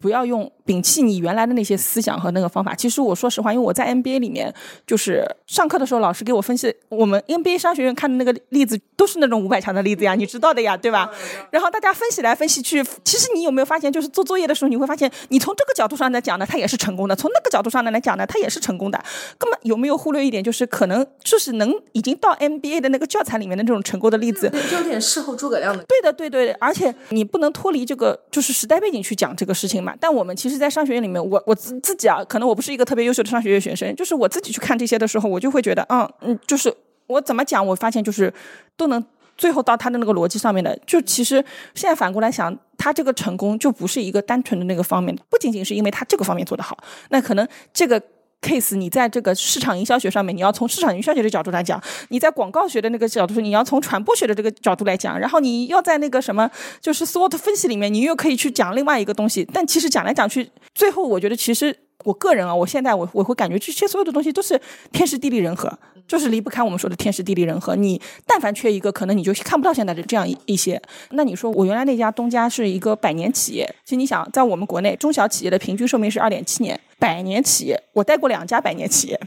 [0.00, 2.74] 不要用摒弃你原来的那些思想和那个方法。
[2.74, 4.52] 其实我说实话，因为我在 NBA 里面，
[4.86, 11.10] 就是上课的时候，老师给我分析我们 NBA 商学院看的那个例子，都是那种五百强的例子呀，你知道的呀，对吧？
[11.50, 19.02] 然后大家分析来分析去，其实你有没有发现，就是做作业的时候，你会发现，你从这个角度上来讲呢，他也是成功的；从那个角度上来来讲呢，他也是成功的。
[19.38, 25.84] 根本有没有忽略一点，就是可能就是能已经到 NBA 的那个教材里面的那种成功的例子，就有点事后诸葛亮的。
[25.84, 29.89] 对的，对对，而且你不能脱离这个就是时代背景去讲这个事情嘛。
[29.98, 36.72] 但我们其实，在商学院里面，我我自自己啊，可能我不是一个特别优秀的商学院学生，就是我自己去看这些的时候，我就会觉得，嗯嗯，就是
[37.06, 38.32] 我怎么讲，我发现就是
[38.76, 39.04] 都能
[39.36, 40.78] 最后到他的那个逻辑上面的。
[40.86, 48.00] 就其实现在反过来想，他这个成功就不是一个单纯的那个方面，不仅仅是因为他这个方面做得好，那可能这个
[48.40, 55.18] case，你在这个市场营销学上面，你要从市场营销学的角度来讲；你在广告学的那个角度，你要从传播学的这个角度来讲。
[55.18, 56.50] 然后你要在那个什么，
[56.80, 59.46] 就是 SWOT 分析里面，你又可以去讲另外一个东西。
[59.52, 61.76] 但其实讲来讲去，最后我觉得其实。
[62.04, 64.60] 我个人啊，我现在我我会感觉这些所有的东西都是
[64.92, 65.72] 天时地利人和，
[66.06, 67.76] 就是离不开我们说的天时地利人和。
[67.76, 70.80] 你但凡缺一个，可能你就看不到现在的这样一一些。
[71.10, 79.20] 那你说我原来那家东家是一个百年企业，其实你想，在我们国内中小企业的平均寿命是二点七年，百年企业我带过两家百年企业。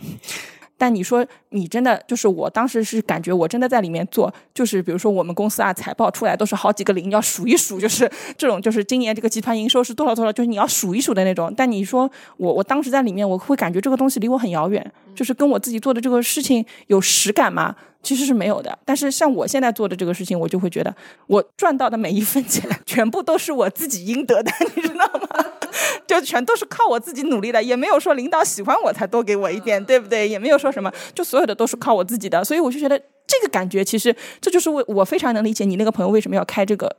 [0.84, 11.54] 但你说你真的就是我当时是感觉我真的在里面做，就是比如说我们公司啊，财报出来都是好几个零，要数一数，就是这种就是今年这个集团营收是多少多少，就是你要数一数的那种。
[11.56, 17.74] 但你说我我当时在里面，我会感觉这个东西离我很遥远，就是跟我自己做的这个事情有实感吗？
[18.04, 18.78] 其实是没有的。
[18.86, 20.94] 但是像我现在做的这个事情，我就会觉得
[21.26, 25.46] 我赚到的每一分钱，全部都是我自己应得的， 你知道吗？
[26.06, 30.28] 就全都是靠我自己努力的，也没有说领导喜欢我才多给我一点，对不对？
[30.28, 36.96] 也没有说什么，就所有的都是靠我自己的，所以我就觉得这个感觉，其实这就是为我非常能理解你那个朋友为什么要开这个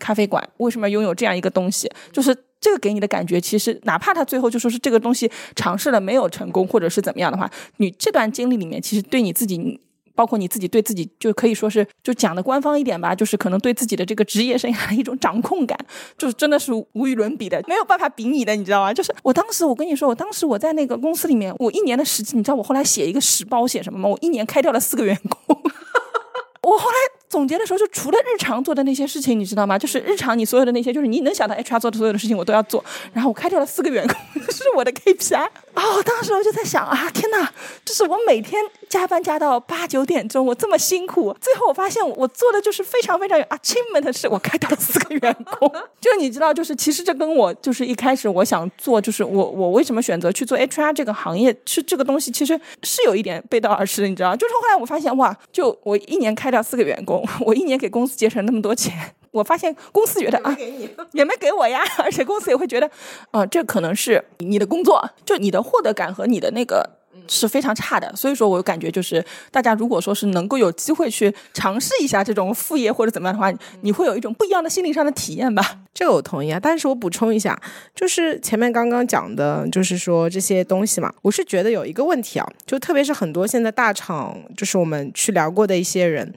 [0.00, 9.80] 咖啡馆，为什么要拥有这样一个东西，就是这个给你的感觉，其实哪怕他最后就说是这个东西尝试了没有成功，或者是怎么样的话，你这段经历里面，其实对你自己。
[10.18, 15.78] 包括你自己对自己就可以说是就讲的官方一点吧，就是可能对自己的这个职业生涯的一种掌控感，
[16.16, 18.92] 就是真的是无与伦比的，没有办法比拟的，你知道吗？
[18.92, 24.08] 就是我当时我跟你说，我当时我在那个公司里面，我一年的时间，你知道我后来写一个实报写什么吗？
[24.08, 25.62] 我一年开掉了四个员工。
[26.62, 26.96] 我后来
[27.28, 29.78] 总结的时候，就除了日常做的那些事情，你知道吗？
[29.78, 32.84] 就是日常你所有的那些，就是你能想到 HR 做的所有的事情，我都要做。
[33.12, 34.16] 然后我开掉了四个员工，
[34.50, 35.48] 是我的 KPI。
[35.74, 37.48] 哦，当时我就在想啊，天哪，
[37.84, 45.72] 就是我每天加班加到八九点钟，我这么辛苦，最后我发现我做的就是非常非常有 achievement 的事，我开掉了四个员工。
[46.00, 54.34] 就你知道，就是其实这跟我就是一开始我想做，就是我我为什么选择去做 HR 这个行业，是这个东西其实是有一点背道而驰的，你知道？
[54.34, 59.14] 就是后来我发现哇，就我一年开掉四个员工， 我一年给公司节省那么多钱。
[59.30, 60.56] 我发现公司觉得啊，
[61.12, 62.90] 也没给我呀， 而且公司也会觉得，
[63.30, 68.10] 啊，这可能是你的工作，就你的获得感和你的那个是非常差的。
[68.16, 73.52] 所以说我感觉就是，大家如果说是能够有机会去尝试一下这种副业或者怎么样的话，
[73.82, 75.78] 你会有一种不一样的心理上的体验吧。
[75.92, 77.60] 这个我同意啊，但是我补充一下，
[77.94, 86.32] 就是前面刚刚讲的，就是说这些东西嘛，我是觉得有一个问题啊，就特别是很多现在大厂，就是我们去聊过的一些人。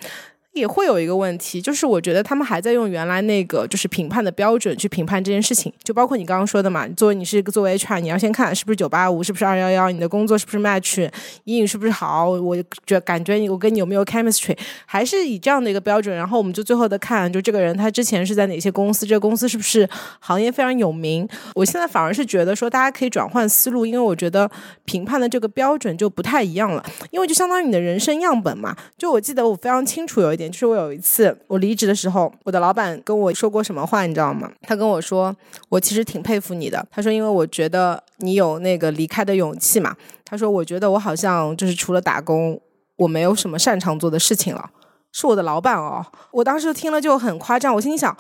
[0.54, 11.10] 也会有一个问题，就是我觉得他们还在用原来那个就是评判的标准去评判这件事情，就包括你刚刚说的嘛，作为你是作为 HR，你要先看是不是九八五，是不是二幺幺，你的工作是不是 match，
[11.46, 19.88] 英语是不是好，我觉感觉我跟你有没有 chemistry，还是以这样的一个标准，然后我们就最后的看，就这个人他之前是在哪些公司，这个公司是不是
[20.20, 21.26] 行业非常有名。
[21.56, 24.52] 我现在反而是觉得说大家可以转换思路，因为我觉得
[24.84, 28.76] 评判的这个标准就不太一样了，因为就相当于你的人生样本嘛。
[28.98, 34.50] 就我记得我非常清楚有一就是我有一次我离职的时候，我的老板跟我说过什么话，你知道吗？
[34.62, 35.36] 他跟我说，
[35.70, 36.86] 我其实挺佩服你的。
[36.90, 39.96] 他说，因为我觉得你有那个离开的勇气嘛。
[40.24, 42.60] 他说，我觉得我好像就是除了打工，
[42.96, 44.70] 我没有什么擅长做的事情了。
[45.12, 48.16] 是我的老板哦，我当时听了就很夸张，我心里想。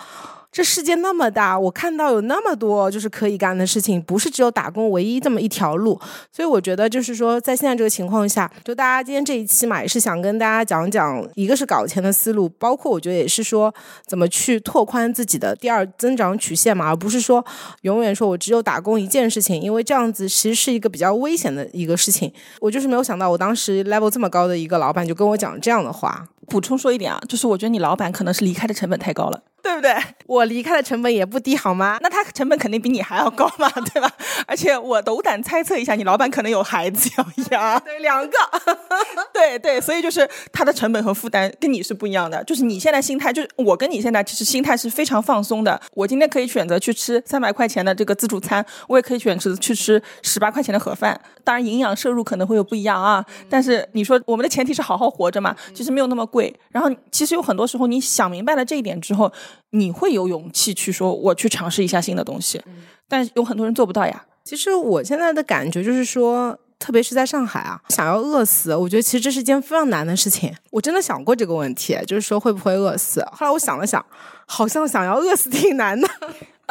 [0.51, 5.97] 这世界那么大，我看到有那么多就是可以干的事情，不是只有打工唯一这么一条路。
[6.29, 13.73] 所以我觉得就是说，在现在这个情况下，就大家今天这一期嘛，也是想跟大家讲讲，一个是搞钱的思路，包括我觉得也是说
[14.05, 17.45] 怎么去拓宽自己的第二增长曲线嘛，而不是说
[17.83, 22.29] 永远说我只有打工一件事情，因为这样子其实是一个比较危险的一个事情。
[22.59, 26.27] 我就是没有想到，我当时 level 这么高的一个老板就跟我讲这样的话。
[26.47, 29.41] 补充说一点啊，就是我觉得你老板可能是离开的成本太高了。
[29.61, 29.95] 对不对？
[30.25, 31.97] 我离开的成本也不低，好吗？
[32.01, 34.11] 那他成本肯定比你还要高嘛，对吧？
[34.47, 38.37] 而且我斗胆猜测一下，你老板可能有孩子要养，对，两个，
[39.33, 42.43] 对对，所以就是他的成本和负担跟你是不一样的。
[42.43, 45.79] 就是你现在心态，就是我跟你现在其实心态是非常放松的。
[45.93, 51.19] 我今天可以选择去吃三百块钱的这个自助餐，我也可以选择去吃十八块钱的盒饭。
[51.43, 56.53] 当然营养摄入可能会有不一样啊，但是你说我们的前提是好好活着嘛，其实没有那么贵。
[56.71, 59.31] 然后其实有很多时候你想明白了这一点之后。
[59.71, 62.61] 你会有勇气去说我去尝试一下新的东西，
[63.07, 64.25] 但有很多人做不到呀。
[64.43, 70.51] 其实我现在的感觉就是说，特别是在上海啊，想要饿死，我觉得其实这是件非常难的事情。
[70.71, 73.23] 我真的想过这个问题，就是说会不会饿死。
[73.31, 74.03] 后来我想了想，
[74.47, 76.09] 好像想要饿死挺难的。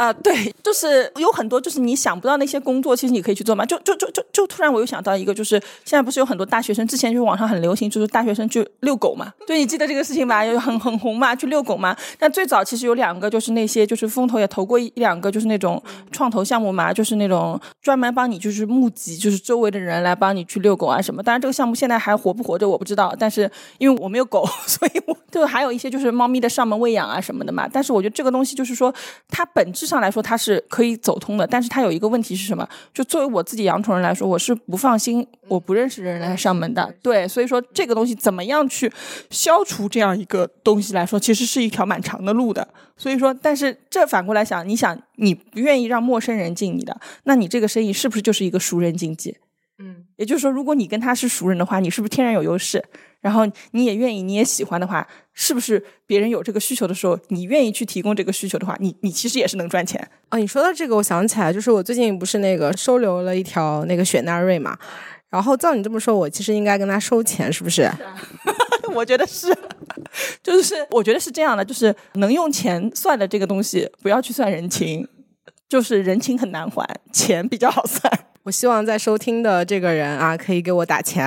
[0.01, 3.67] 啊，对，就是有很多就是你想不到那些工作，其实你可以去做嘛。
[3.67, 9.31] 就就就就就突然我又想到一个，就是现在不是有很多大学生，之前就是网上很流行，就是大学生去遛狗嘛。
[9.47, 10.43] 对你记得这个事情吧？
[10.43, 11.95] 有很很红嘛，去遛狗嘛。
[12.19, 21.23] 那最早其实有两个，就是那些就是风投也投过一两个，就是那种创投项目嘛，就是那种专门帮你就是募集，就是周围的人来帮你去遛狗啊什么。
[21.23, 27.69] 当然这个项目现在还活不活着我不知道，但是因为我没有狗， 所以我就还有一些就是猫咪的上门喂养啊什么的嘛。
[27.71, 28.95] 但是我觉得这个东西就是说，
[29.29, 32.67] 它本质上来说它是可以走通的，但是它有一个问题是什么？
[32.95, 36.95] 就作为我自己养宠人来说，我是不放心我不认识的人来上门的。
[37.03, 38.91] 对，所以说这个东西怎么样去
[39.31, 42.67] 消除这样一个东西来说，其实是一条蛮长的路的。
[42.97, 49.37] 所以说，但是这反过来想，你想你不愿意让陌生人进你的，那你这个生意是不是就是一个熟人经济？
[49.83, 52.85] 嗯，也就是说，如果你跟他是熟人的话，你是不是天然有优势？
[53.21, 60.01] 然后你也愿意，你也喜欢的话，是不是别人有这个需求的时候，你愿意去提供这个需求的话，你你其实也是能赚钱。
[60.29, 64.79] 啊，你说到这个，我想起来，就是我最近不是那个收留了一条那个雪纳瑞嘛，
[65.29, 67.91] 然后照你这么说，我其实应该跟他收钱，是不是？
[68.95, 69.55] 我觉得是，
[70.43, 75.07] 就是我觉得是这样的，就是能用钱算的这个东西，不要去算人情，
[75.69, 78.11] 就是人情很难还，钱比较好算。
[78.51, 81.25] 我希望在收听的这个人啊，可以给我打钱。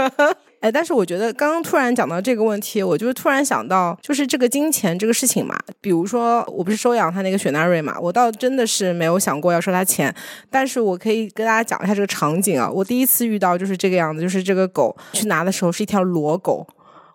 [0.60, 5.54] 哎，但是我觉得刚刚突然讲到这个问题，我就突然想到，就是这个金钱这个事情嘛。
[5.82, 10.10] 比如说，我不是收养他那个雪纳瑞嘛，我倒真的是没有想过要收他钱。
[10.50, 12.70] 但是我可以跟大家讲一下这个场景啊。
[12.70, 16.66] 我第一次遇到就是这个样子，就是这个狗去拿的时候是一条裸狗。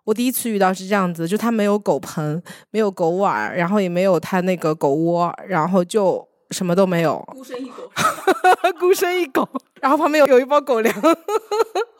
[0.03, 7.91] 我第一次遇到是这样子，就它没有狗盆，没有狗碗，然后也没有它那个狗窝，然后就什么都没有，孤身一狗，
[8.79, 9.47] 孤身一狗，
[9.81, 10.93] 然后旁边有有一包狗粮。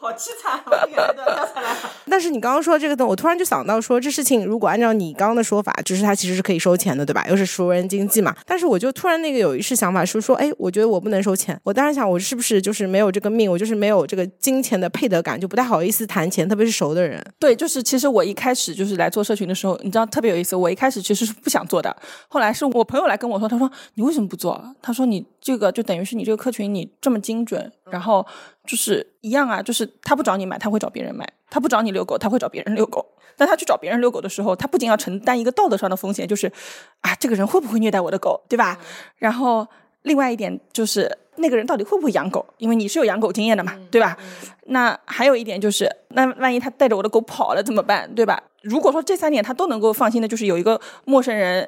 [0.02, 1.76] 好凄惨掉下来。
[2.10, 7.24] 但是你刚刚说这个东，我突然就想到说，这事情如果按照你刚刚的说法，就是它其实是可以收钱的，对吧？
[7.30, 8.36] 又是熟人经济嘛。
[8.48, 11.60] 但是我就突然那个有一世想法是说，哎，我觉得我不能收钱。
[11.64, 17.24] 我当时想，我是不是就是没有这个命，我就是没有这个金钱的配得感，就不太好意思谈钱，特别是熟的人。
[17.38, 20.56] 对，就是其实我一开始就是来做社群的时候，你知道特别有意思。
[20.56, 21.96] 我一开始其实是不想做的，
[22.28, 24.60] 后来是我朋友来跟我说，他说你为什么不做？
[24.82, 28.26] 他说你这个就等于是你这个客群你这么精准，然后
[28.66, 33.06] 就是一样啊，就是他不找你买，他会找别人买；他不找你遛狗，他会找别人遛狗。
[33.38, 36.52] 但他去找别人遛狗的时候，他不仅要承担一个道德上的风险，就是
[37.00, 38.78] 啊，这个人会不会虐待我的狗，对吧？
[39.18, 39.68] 然后
[40.04, 44.16] 另外一点就是那个人到底会不会养狗，因为你是有养狗经验的嘛，对吧？
[44.66, 48.44] 那还有一点就是，那万一他带着我的狗跑了怎么办，对吧？
[48.62, 51.68] 如果说这三点他都能够放心的，就是有一个陌生人，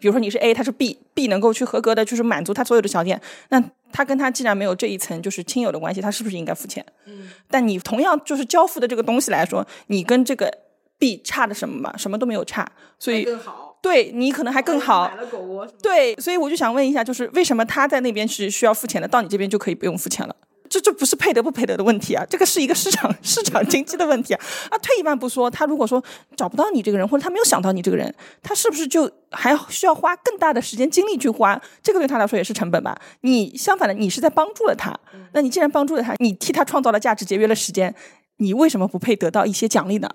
[0.00, 3.20] 比如说你是 A，他是 B，B 能够去合格的，就是满足他所有的条件，
[3.50, 3.62] 那
[3.92, 6.84] 他跟他既然没有这一层就是亲友的关系，他是不是应该付钱？
[7.06, 10.52] 嗯，但你同样就是交付的这个东西来说，你跟这个
[10.98, 11.96] B 差的什么嘛？
[11.96, 12.66] 什么都没有差，
[12.98, 13.78] 所以更好。
[13.82, 15.08] 对你可能还更好。
[15.08, 20.36] 买了狗窝对，所以我就想问一下，就是为什么他在那边是需要付钱的，到你这边就可以不用付钱了？
[20.72, 24.40] 这这不是配得不配得的问题啊，这个是一个市场市场经济的问题啊。
[24.70, 26.02] 啊，退一万步说，他如果说
[26.34, 31.60] 找不到你这个人，或者他没有想到你这个人，他是不是就还需要花更大的时间精力去花？
[31.82, 32.98] 这个对他来说也是成本吧。
[33.20, 34.98] 你相反的，你是在帮助了他，
[35.34, 37.94] 那你既然帮助了他，你替他创造了价值，节约了时间，
[38.38, 40.08] 你为什么不配得到一些奖励呢？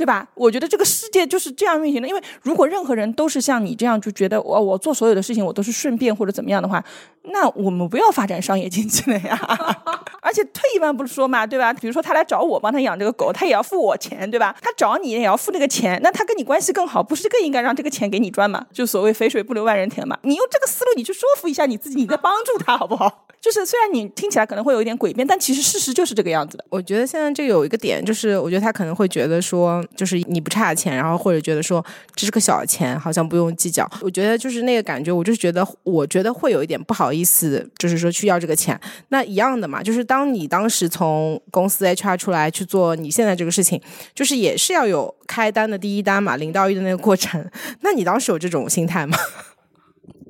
[0.00, 0.26] 对吧？
[0.34, 2.08] 我觉得这个世界就是这样运行的。
[2.08, 6.82] 因为如果任何人都是像你这样就觉得我我做所有的事情我都是顺便或者怎么样的话，
[7.24, 9.38] 那我们不要发展商业经济了呀。
[10.22, 11.70] 而且退一万步说嘛，对吧？
[11.74, 14.56] 比如说他来找我帮他养这个狗，他也要付我钱，对吧？
[14.62, 18.64] 他找你也要付那个钱，那他跟你关系更好，不是更应该让这个钱给你赚吗？
[18.72, 20.16] 就所谓肥水不流外人田嘛。
[20.22, 23.26] 你用这个思路，你去说服一下你自己，你在帮助他好不好？
[23.40, 26.64] 就是虽然你听起来可能会有一点诡辩，但其实事实就是这个样子的。
[26.68, 31.84] 我觉得现在这有一个点，就是我觉得他可能会觉得说，就是你不差钱，然后或者觉得说
[32.14, 33.88] 这是个小钱，好像不用计较。
[34.00, 38.78] 我觉得就是那个感觉，我就觉得，我觉得会有一点不好意思，就是说去要这个钱。
[39.08, 43.80] 那一样的嘛，就是当你当时从公司 HR 出来去做你现在这个事情，
[44.14, 47.44] 就是也是要有开单的第一单嘛，零到一的那个过程。
[47.82, 49.16] 那你当时有这种心态吗？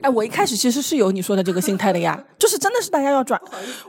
[0.03, 3.41] 哎，我一开始其实是有你说的这个心态的呀，就是真的是大家要转。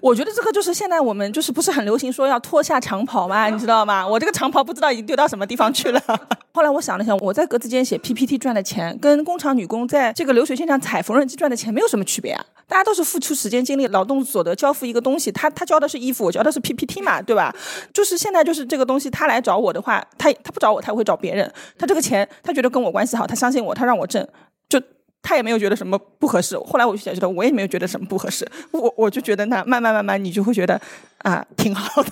[0.02, 4.06] 我觉得这个就是现在我们就是不是很流行说要脱下长袍嘛，你知道吗？
[4.06, 6.02] 我这个长袍不知道已经丢到什么地方去了。
[6.54, 12.46] 后来我想了想，我在格子间写 PPT 赚的钱，跟工厂女工在这个流水线上踩缝纫机赚的钱没有什么区别啊。
[12.68, 17.56] 大家都是付出时间、精力、劳动所得交付一个东西，他他交的是衣服，我交的是 PPT 嘛，对吧？
[17.94, 21.50] 就是现在就是这个东西，他来找我的话，他他不找我，他会找别人。
[21.78, 24.28] 他这个钱，他觉得跟我关系好，他相信我，他让我挣，
[24.68, 24.82] 就。
[25.24, 30.80] 他也没有觉得什么不合适，后来我就觉得我也没有觉得什么不合适，我我就觉得那慢慢慢慢你就会觉得
[31.20, 32.10] 啊挺好的，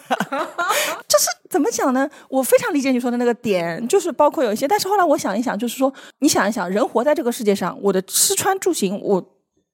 [1.07, 2.07] 这 就是怎么讲呢？
[2.29, 9.19] 我非常理解你说的那个点，就是包括有一些，但是后来我想一想，就是说，你想一想，人活在这个世界上，我的吃穿住行，我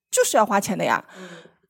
[0.09, 1.03] 就是要花钱的呀。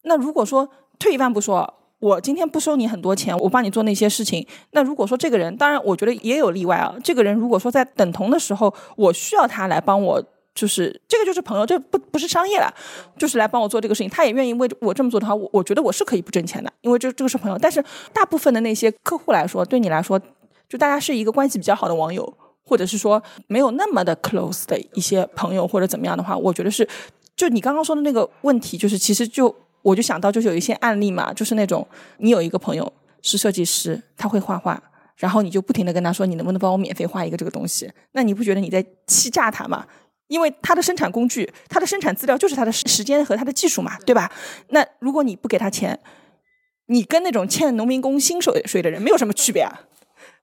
[0.04, 6.96] 那如果说退一万步说，我今天不收你很多钱，我帮你做那些事情，那如果说这个人，当然我觉得也有例外啊。
[7.04, 10.24] 这个人如果说在等同的时候，我需要他来帮我。
[10.56, 12.74] 就是这个就是朋友，这不不是商业了，
[13.18, 14.10] 就是来帮我做这个事情。
[14.10, 17.58] 他也愿意为我这么做的话，我我觉得我是可以不挣钱的，因为这这个是朋友。
[17.58, 17.84] 但是
[18.14, 20.18] 大部分的那些客户来说，对你来说，
[20.70, 22.34] 就大家是一个关系比较好的网友，
[22.64, 26.88] 或者是说没有那么的 close 的一些朋友或者怎么样的话，我觉得是，
[27.36, 31.86] 就你刚刚说的那个问题，就是其实就我就想到就是有一些案例嘛，就是那种
[32.20, 32.92] 你有一个朋友
[33.22, 34.82] 是设计师，他会画画，
[35.18, 37.92] 然后你就不停的跟他说，你能不能帮我免费画一个这个东西？
[38.14, 39.86] 那你不觉得你在欺诈他吗？
[40.36, 44.30] 因为它的生产工具，它的生产资料就是它的时间和它的技术嘛，对吧？
[44.72, 45.98] 那如果你不给他钱，
[46.88, 49.72] 你跟那种欠农民工薪水水的人没有什么区别啊，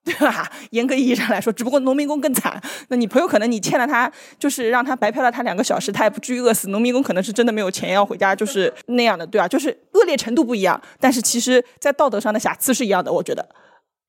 [0.03, 0.51] 对吧？
[0.70, 2.59] 严格意义上来说，只不过农民工更惨。
[2.88, 6.70] 那你朋友可能你欠了他，就是让他白嫖了他两个小时，他也不至于饿死。
[6.70, 9.47] 农民工可能是真的没有钱要回家，就是那样的，对吧？
[9.47, 13.47] 就是恶劣程度不一样，但是其实在道德上的瑕疵是一样的，我觉得。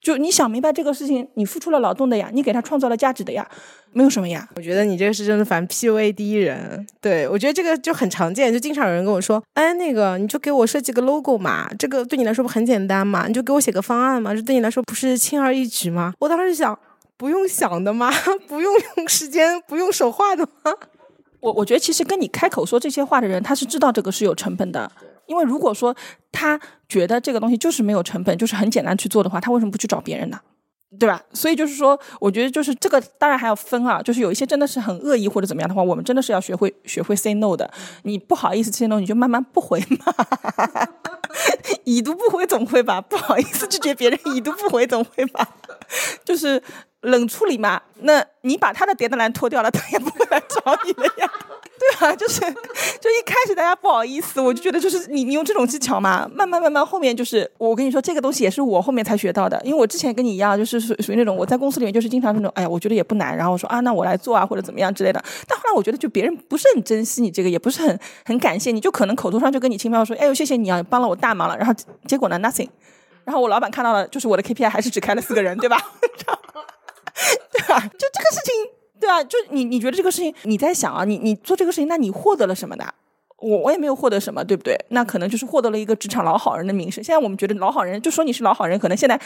[0.04, 3.50] 就你想明白这个事情，你付出了劳动的呀，你给他创造了价值的呀，
[3.94, 4.50] 没有什么呀。
[4.58, 6.86] 我觉得你这个是真的反 PUA 第一人。
[7.00, 13.28] 对我觉得这个就很常见，就经常有人跟我说，哎，那个你就给我设计个 logo 嘛，这个对你来说不很简单嘛？
[13.28, 16.14] 你就给我写个方案嘛，这对你来说不是轻而易举吗？
[16.20, 16.78] 我当时想，
[17.16, 18.12] 不用想的吗？
[18.50, 20.74] 不用用时间，不用手画的吗？
[21.40, 24.92] 我我觉得其实跟你开口说这些话的人，他是知道这个是有成本的。
[25.34, 25.96] 因为如果说
[26.32, 30.40] 他觉得这个东西就是没有成本，就是很简单去做的话，他为什么不去找别人呢？
[31.00, 31.20] 对吧？
[31.34, 34.00] 所以就是说，我觉得就是这个，当然还要分啊。
[34.00, 37.68] 就是有一些真的是很恶意或者怎么样的话，我们真的是要学会学会 say no 的。
[38.04, 40.14] 你不好意思 say no，你就慢慢不回嘛。
[41.86, 43.02] 已读不回总会吧？
[43.02, 45.56] 不好意思拒绝别人，已读不回总会吧？
[46.24, 46.62] 就是
[47.04, 47.82] 冷处理嘛。
[48.02, 51.32] 那你把他的叠的栏脱掉了，他也不会来找你的呀。
[51.80, 71.74] 对啊，就是就一开始大家不好意思，我就觉得就是你你用这种技巧嘛，慢慢慢慢后面就是我跟你说这个东西也是我后面才学到的，因为我之前跟你一样就是属属于那种我在公司里面就是经常那种哎呀我觉得也不难，然后我说啊那我来做啊或者怎么样之类的，但后来我觉得就别人不是很珍惜你这个，也不是很很感谢你，就可能口头上就跟你轻飘说哎呦谢谢你啊帮了我大忙了，然后
[72.08, 72.70] 结果呢 nothing，
[73.26, 75.78] 然后我老板看到了就是我的 KPI 还是只开了四个人对吧？
[77.52, 77.80] 对吧？
[77.80, 78.72] 就这个事情。
[79.00, 82.94] 对啊，就你你觉得这个事情你在想啊，你你做这个事情，那你获得了什么的？
[83.44, 84.74] 我我也没有获得什么，对不对？
[84.90, 87.04] 那可能就是获得了一个职场老好人的名声。
[87.04, 89.20] 现在我们觉得老好人就说你是老好人，可能现在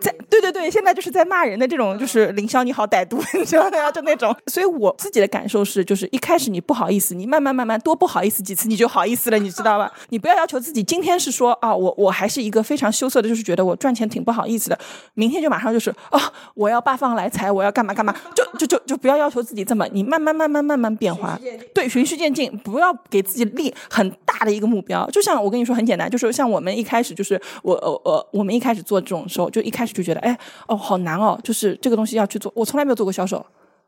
[0.00, 4.34] 在对对对，现在就是在骂人的这种，就是凌霄你好歹毒，你知道的就那种。
[4.46, 9.92] 所以我自己的感受是，就是一开始你不好意思，你慢慢慢慢多不好意思几次，你就好意思了，你知道吧？
[10.08, 14.78] 你不要要求自己今天是说啊，我我还是一个非常羞涩的，就是觉得我赚钱挺不好意思的。
[15.14, 21.38] 明天就马上就是啊，我要八方来财，我要干嘛干嘛， 就就就就不要要求自己这么，你慢慢慢慢慢慢变化，
[21.74, 23.57] 对，循序渐进，不要给自己。
[23.58, 33.44] 立很大的一个目标，就像我跟你说很简单，就是像我们一开始就是我呃呃，我们一开始做这种时候，就一开始就觉得哎哦好难哦，就是这个东西要去做，我从来没有做过销售，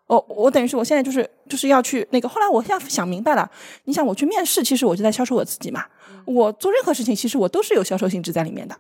[0.08, 3.50] 哦我等于是我现在就是就是要去那个，后来我现在想明白了，
[3.84, 5.84] 你想我去面试，其实我就在销售我自己嘛，
[6.26, 8.76] 我做任何事情其实我都是有销售性质在里面的，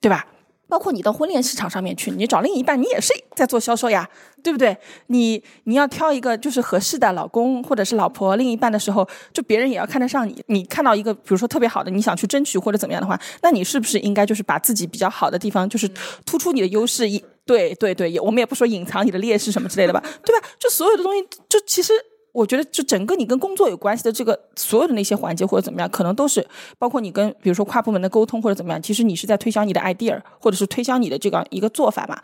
[0.00, 0.26] 对吧？
[0.70, 4.08] 包括你到婚恋市场上面去，你找另一半，你也是在做销售呀，
[4.42, 4.74] 对不对？
[5.08, 10.42] 你你要挑一个就是合适的老公或者是老婆另一半的时候，就别人也要看得上你。
[10.46, 15.90] 你看到一个比如说特别好的，你想去争取或者怎么样的话，那你是不是应该就是把自己比较好的地方，就是
[16.24, 17.10] 突出你的优势？
[17.10, 20.48] 一对对对，也我们也不说隐藏你的劣势什么之类的吧，对吧？
[20.58, 21.92] 就所有的东西，就其实。
[22.32, 26.46] 我觉得，就整个你跟工作有关系的这个所有的那些环节或者怎么样，可能都是
[26.78, 32.20] 包括你跟比如说跨部门的沟通或者怎么样，其实你是在推销你的 idea，或者是推销你的这个一个做法嘛。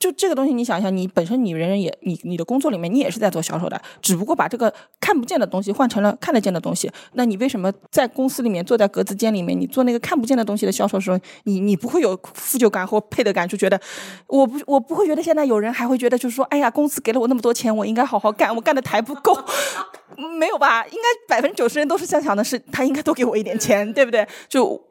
[0.00, 6.90] 就这个东西，你想一想，你本身你人人也你你的工作里面你也是在做销售的，只不过把这个看不见的东西换成了看得见的东西。
[7.12, 13.78] 那你为什么在公司里面坐在格子间里面，你做那个看不见的东西的销售的时候，你你不会有负疚感或配得感，就觉得
[14.26, 19.38] 我不我不会觉得现在有人还会觉得就是说，哎呀，公司给了我那么多钱，我应该好好干，我干的还不够，
[20.38, 20.82] 没有吧？
[20.86, 24.26] 应该百分之九十人都是在想的是，他应该多给我一点钱，对不对？
[24.48, 24.89] 就。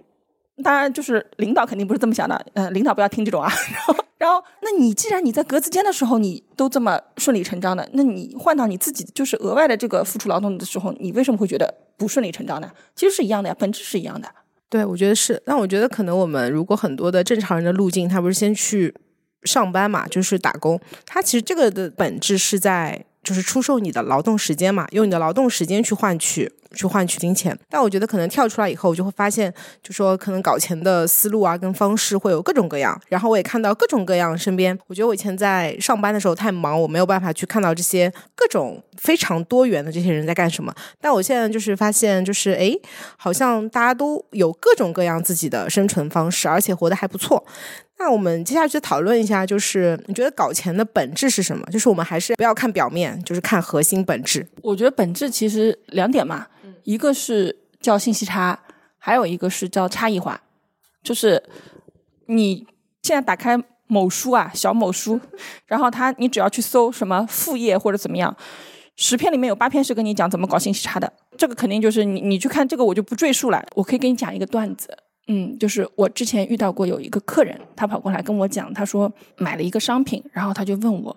[0.63, 2.45] 当然，就是领导肯定不是这么想的。
[2.53, 3.51] 嗯，领导不要听这种啊。
[3.71, 12.69] 然后，然后，那你既然你在格子间的时候你都这么顺理成章的，那你换到你自己就是额外的这个付出劳动的时候，你为什么会觉得不顺理成章呢？
[12.95, 14.27] 其实是一样的呀，本质是一样的。
[14.69, 15.41] 对，我觉得是。
[15.45, 18.93] 那我觉得可能我们如果很多的正常人的路径，他不是先去
[19.43, 20.79] 上班嘛，就是打工。
[21.05, 27.57] 他其实这个的本质是在就是出售你的劳动时间嘛，用你的劳动时间去换取去换取金钱。
[27.69, 29.53] 但我觉得可能跳出来以后，我就会发现，
[29.83, 32.99] 就说可能搞钱的思路啊跟方式会有各种各样。
[33.07, 40.73] 然后我也看到各种各样身边，我觉得我以前在上班的时候太忙，我没有办法去看到这些各种非常多元的这些人在干什么。
[41.01, 42.71] 但我现在就是发现，就是哎，
[43.17, 47.45] 好像大家都有各种各样自己的生存方式，而且活得还不错。
[47.99, 51.65] 那我们接下去讨论一下，就是你觉得搞钱的本质是什么？
[51.69, 54.47] 就是我们还是不要看表面，就是看核心本质。
[54.61, 56.47] 我觉得本质其实两点嘛，
[56.83, 58.57] 一个是叫信息差，
[58.97, 60.41] 还有一个是叫差异化。
[61.03, 61.43] 就是
[62.27, 62.65] 你
[63.03, 65.19] 现在打开某书啊，小某书，
[65.67, 68.33] 然后它你只要去搜什么副业或者怎么样，
[68.95, 71.11] 十篇里面有八篇是跟你讲怎么搞信息差的。
[71.37, 73.61] 这个肯定就是你你去看这个，我就不赘述了。
[73.75, 74.97] 我可以给你讲一个段子。
[75.31, 81.15] 嗯，就是我之前遇到过有一个客人，他跑过来跟我讲，他说买了一个商品，然后他就问我，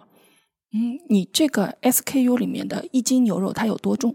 [0.74, 4.14] 嗯，你这个 SKU 里面的一斤牛肉它有多重？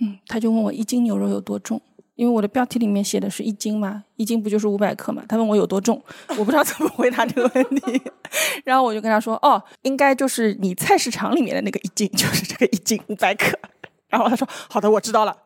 [0.00, 1.80] 嗯，他就问我一斤牛肉有多重，
[2.16, 5.24] 因为我的标题里面写的是一斤嘛，一斤不就是五百克嘛？
[5.28, 8.02] 他问我有多重，我不知道怎么回答这个问题，
[8.64, 13.56] 然后我就跟他说，哦，应该就是你菜市场里面的那个一斤，就是这个一斤五百克。
[14.10, 15.36] 然后他说，好的，我知道了。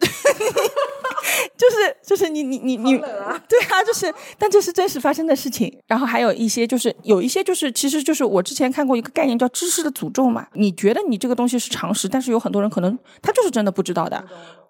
[1.56, 5.72] 就是就是你你你你，对啊，就是，但这是真实发生的事情。
[5.86, 10.46] 然后还有一些就是有一些就是，其实就是我之前看过一个概念叫知识的诅咒嘛。
[10.54, 14.22] 你觉得你这个东西是常识，但是有很多人可能他就是真的不知道的。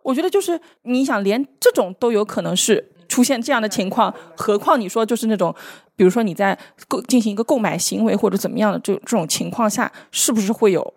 [0.03, 5.55] 我觉得就是你想连这种都有可能是出现这样的情况，何况你说就是那种，
[5.97, 6.59] 比如说你在
[6.89, 10.95] 购进行一个购买行为或者怎么样的这这种情况下，是不是会有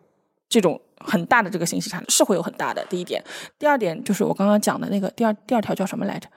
[0.50, 0.82] 这种？
[1.00, 2.86] 很大的这个信息差是会有很大的。
[2.90, 3.24] 第一点，
[3.58, 6.28] 第二点就是我刚刚讲的那个第二第二条叫什么来着？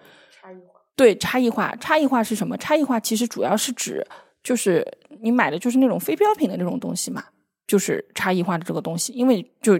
[0.41, 0.81] 差异化。
[0.97, 2.57] 对，差异化，差异化是什么？
[2.57, 4.07] 差异化其实主要是指
[4.43, 4.87] 就是
[5.23, 7.25] 你买的就是那种非标品的那种东西嘛，
[7.67, 9.13] 就是差异化的这个东西。
[9.13, 9.79] 因为就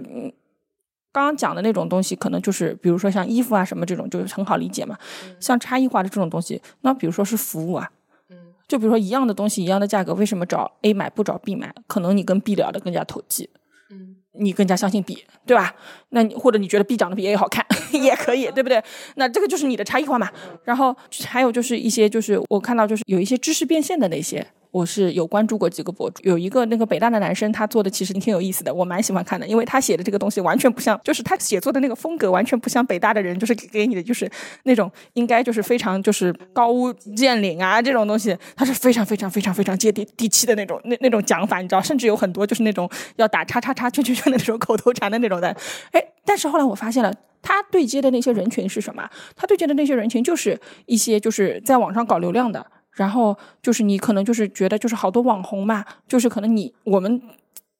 [1.13, 4.97] 刚刚讲的那种东西，可能就是比如说像衣服啊什么这种，就是很好理解嘛。
[5.39, 7.91] 像差异化的这种东西，那比如说是服务啊，
[8.29, 11.73] 嗯，就比如说一样的东西，一样的价格，为什么找 A 买不找 B 买？
[11.87, 13.49] 可能你跟 B 聊的更加投机。
[14.33, 15.75] 你更加相信 B，对吧？
[16.09, 18.81] 那你或者你觉得 B 长得比 A 好看 也可以，对不对？
[19.15, 20.29] 那这个就是你的差异化嘛。
[20.63, 24.45] 然后还有就是一些就是我看到就是有一些知识变现的那些。
[24.71, 34.29] 我是有关注过几个博主，有一个那个北大的男生，他做的其实挺有意思的，我蛮喜欢看的，因为他写的这个东西完全不像，就是他写作的那个风格完全不像北大的人，就是给你的就是
[34.63, 45.49] 那种应该就是非常就是高屋建瓴啊这种东西，他是非常非常非常非常接地地气的那种那那种讲法，你知道，甚至有很多就是那种要打叉叉叉圈圈圈的那种口头禅的那种的，
[45.91, 49.09] 哎，但是后来我发现了，他对接的那些人群是什么？
[49.35, 52.65] 他对接的那些人群就是一些就是在网上搞流量的。
[52.93, 57.21] 然后就是你可能就是觉得就是好多网红嘛，就是可能你我们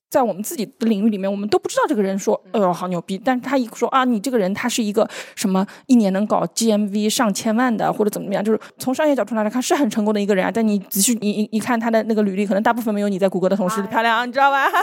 [0.09, 10.51] 在我们自己的领域里面，我们都不知道这个人说，哎呦好牛逼，但是他一说啊，你这个人他是一个什么一年能搞 GMV 上千万的，或者怎么样，就是从商业角度来看是很成功的一个人啊。
[10.53, 14.67] 但你仔细你你一看他的那个履历，可能大部分没有你在谷歌的同事漂亮，你知道吧？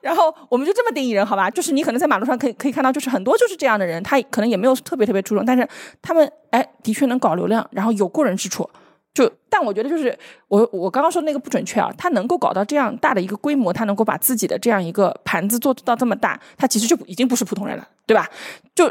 [0.00, 1.50] 然后我们就这么定义人，好吧？
[1.50, 5.68] 就是你可能在马路上可以可以看到，就是很多就是这样的人，他可能也没有特别特别出众，但是
[6.00, 8.68] 他们哎的确能搞流量，然后有过人之处。
[9.12, 10.16] 就但我觉得就是
[10.48, 18.28] 我我刚刚说那个不准确啊，他能够搞到这样大的一个规模，他能够把自己的这样一个盘子做到这么大，他其实就已经不是普通人了，对吧？
[18.74, 18.90] 就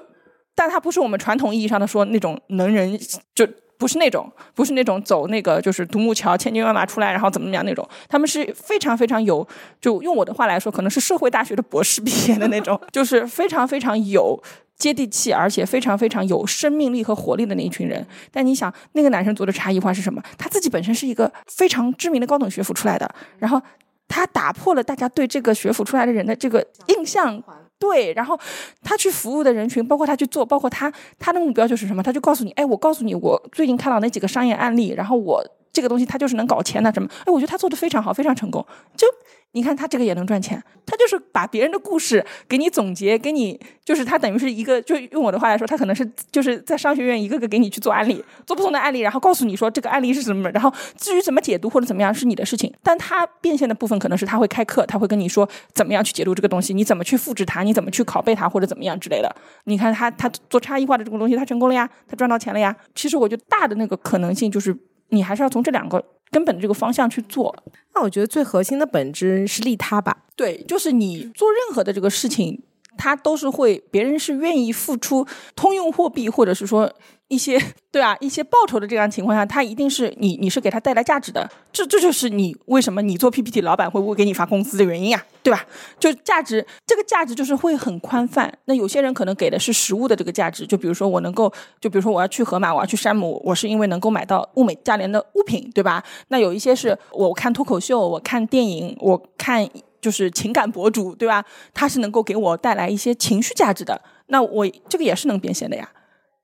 [0.56, 3.00] 但他不是我们传统意义上的说那种能人
[3.34, 3.48] 就。
[3.80, 7.88] 不是那种，不是那种走那个就是独木桥千军万马出来，然后怎么怎么样那种。
[8.10, 9.48] 他们是非常非常有，
[9.80, 14.38] 就用我的话来说，可能是社会大学的博士毕业的那种， 就是非常非常有
[14.76, 18.06] 接地气，而且非常非常有生命力和活力的那一群人。
[18.32, 20.22] 但你想，那个男生做的差异化是什么？
[20.38, 23.62] 他自己本身是一个非常知名的高等学府出来的，然后
[24.10, 27.42] 他打破了大家对这个学府出来的人的这个印象。
[27.80, 28.38] 对，然后
[28.84, 32.04] 他去服务的人群，包括他去做，包括他他的目标就是什么？
[32.04, 37.10] 他就告诉你，哎，我告诉你，我最近看到那几个商业案例，然后我这个东西他就是能搞钱的，什么？
[37.26, 38.66] 哎，我觉得他做的非常好，非常成功，
[38.96, 39.08] 就。
[39.54, 59.36] 你看他这个也能赚钱，他就是把别人的故事给你总结，给你就是他等于是一个，就用我的话来说，他可能是就是在商学院一个个给你去做案例，做不同的案例，然后告诉你说这个案例是什么，然后至于怎么解读或者怎么样是你的事情，但他变现的部分可能是他会开课，他会跟你说怎么样去解读这个东西，你怎么去复制它，你怎么去拷贝它或者怎么样之类的。
[59.64, 62.76] 你看他他做差异化的这种东西，他成功了呀，他赚到钱了呀。
[62.94, 64.78] 其实我觉得大的那个可能性就是
[65.10, 66.04] 你还是要从这两个。
[66.32, 67.56] 根本的这个方向去做，
[67.94, 70.26] 那我觉得最核心的本质是利他吧。
[70.36, 72.62] 对，就是你做任何的这个事情，
[72.98, 75.26] 它都是会别人是愿意付出
[75.56, 76.94] 通用货币，或者是说。
[77.30, 77.62] 一些
[77.92, 85.66] 对啊，一些报酬的这样情况下，他一定是你，你是给他带来价值的，这这就是你为什么你做 PPT，老板会不会给你发工资的原因啊，对吧？
[86.00, 88.52] 就价值，这个价值就是会很宽泛。
[88.66, 96.04] 那有些人可能给的是实物的这个价值，就比如说我能够，就比如说我要去盒马，我要去山姆，我是因为能够买到物美价廉的物品，对吧？
[96.30, 99.68] 那有一些是我看脱口秀，我看电影，我看
[100.02, 101.46] 就是情感博主，对吧？
[101.76, 105.88] 他是能够给我带来一些情绪价值的，那我这个也是能变现的呀。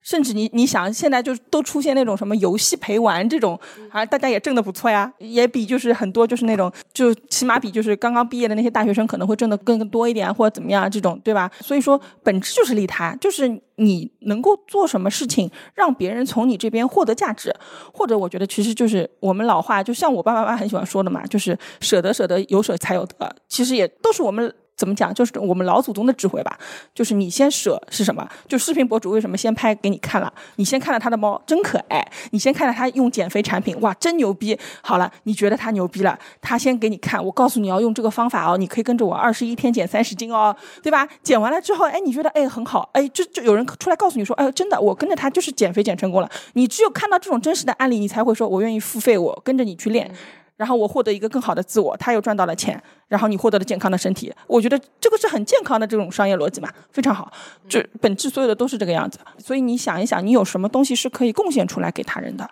[0.06, 11.52] 甚至你你想，现在就都出现那种什么游戏陪玩这种，啊，大家也挣得不错呀，也比就是很多就是那种，就起码比就是刚刚毕业的那些大学生可能会挣得更多一点，或者怎么样这种，对吧？
[11.60, 17.52] 所以说本质就是利他，就是你能够做什么事情让别人从你这边获得价值，
[17.92, 24.54] 或者我觉得其实就是我们老话，就像我爸爸妈妈很喜欢说的嘛，就是舍得舍得有舍才有得，其实也都是我们。
[24.76, 25.14] 怎么讲？
[25.14, 26.58] 就是我们老祖宗的智慧吧。
[26.94, 28.28] 就是你先舍是什么？
[28.48, 30.32] 就视频博主为什么先拍给你看了？
[30.58, 34.58] 你先看了他的猫真可爱，你先看了他用减肥产品，哇，真牛逼！
[34.82, 37.24] 好了，你觉得他牛逼了，他先给你看。
[37.24, 41.08] 我告诉你要用这个方法哦，你可以跟着我二十一天减三十斤哦，对吧？
[41.24, 46.30] 减完了之后，哎，你觉得哎很好，哎，就就有人出来告诉你说，哎，真的，我跟着他就是减肥减成功了。
[46.54, 50.12] 你只有看到这种真实的案例，你才会说我愿意付费，我跟着你去练。
[50.58, 57.32] 然后我获得一个更好的自我，他又赚到了钱，然后你获得了健康的身体，我觉得这个是很健康的这种商业逻辑嘛，非常好，
[57.68, 59.20] 这本质所有的都是这个样子。
[59.38, 62.50] 所以你想一想，你有什么东西是可以贡献出来给他人的？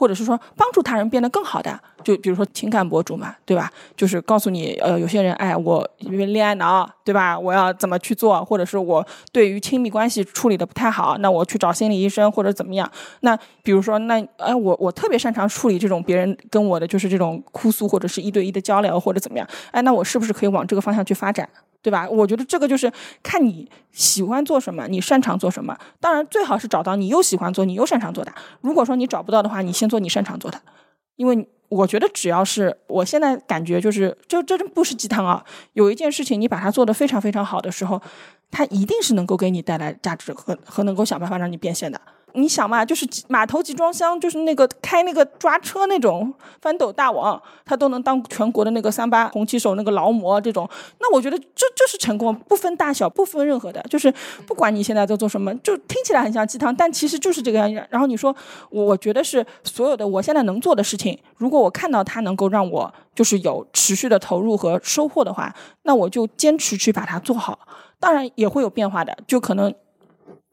[0.00, 3.70] 或者是说帮助他人变得更好的，就比如说情感博主嘛，对吧？
[3.94, 7.38] 就是告诉你，呃，有些人，哎，我因为恋爱脑，对吧？
[7.38, 8.42] 我要怎么去做？
[8.42, 12.90] 或者是我对于亲密关系处理的不太好，那我去找心理医生或者怎么样？
[13.20, 19.46] 那比如说，那哎，我我特别擅长处理这种别人跟我的就是这种哭诉或者是一对一的交流或者怎么样？
[19.70, 21.46] 哎，那我是不是可以往这个方向去发展？
[21.82, 22.08] 对吧？
[22.10, 25.76] 我觉得这个就是看你喜欢做什么，你擅长做什么。
[25.98, 28.32] 当然，最好是找到你又喜欢做、你又擅长做的。
[28.60, 30.60] 如果说你找不到的话，你先做你擅长做的。
[31.16, 35.44] 因为我觉得，只要是我现在感觉就是，这这不是鸡汤啊。
[35.74, 38.00] 有一件事情你把它做得非常非常好的时候，
[38.50, 42.00] 它一定是能够给你带来价值和和能够想办法让你变现的。
[42.34, 50.68] 你想嘛，就是码头集装箱，就是那个开那个抓车那种翻斗大王，他都能当全国的那个三八红旗手那个劳模这种。
[50.98, 54.12] 那我觉得这这是成功，不分大小，不分任何的，就是
[54.46, 57.86] 不管你现在在做什么，就听起来很像鸡汤，但其实就是这个样。
[57.90, 58.34] 然后你说，
[58.70, 67.58] 我觉得是所有的我现在能做的事情，如果我看到它能够让我就是有持续的投入和收获的话，那我就坚持去把它做好。
[67.98, 69.74] 当然也会有变化的，就可能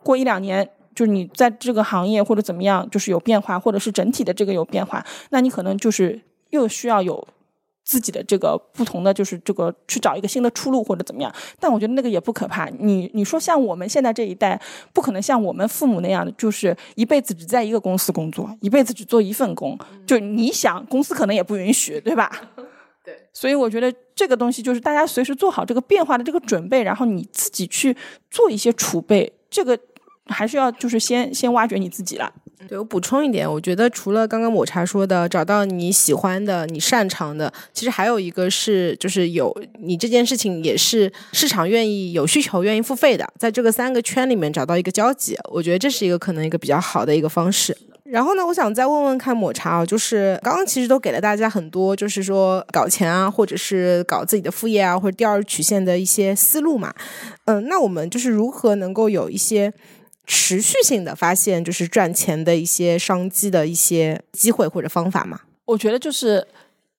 [0.04, 0.70] 过一两年。
[0.98, 6.20] 就是你在这个行业或者怎么样，就是有变化，或者是整体的这个有变化，那你可能就是
[6.50, 7.28] 又需要有
[7.86, 11.32] 自己的这个不同的，就是这个去找一个新的出路或者怎么样。
[11.60, 12.66] 但我觉得那个也不可怕。
[12.80, 14.60] 你你说像我们现在这一代，
[14.92, 19.78] 不可能像我们父母那样的，就是一辈子只在一个公司工作，一辈子只做一份工。
[20.08, 22.32] 就你想，公司可能也不允许，对吧？
[23.06, 23.16] 对。
[23.32, 27.96] 所以我觉得这个东西就是大家随时做好这个变化的这个准备，然后你自己去
[28.32, 29.78] 做一些储备，这个。
[30.28, 32.32] 还是要就是先先挖掘你自己了。
[32.68, 47.78] 对我补充一点，我觉得除了刚刚抹茶说的找到你喜欢的、你擅长的，其实还有一个是就是有你这件事情也是市场愿意有需求、愿意付费的，在这个三个圈里面找到一个交集，我觉得这是一个可能一个比较好的一个方式。
[48.04, 56.94] 然后呢，我想再问问看抹茶啊，就是刚刚其实都给了大家很多，就是说搞钱啊，或者是搞自己的副业啊，或者第二曲线的一些思路嘛。
[57.46, 59.74] 嗯，那我们就是如何能够有一些。
[60.28, 65.40] 持续性的发现，就是赚钱的一些商机的一些机会或者方法嘛？
[65.66, 66.46] 我觉得就是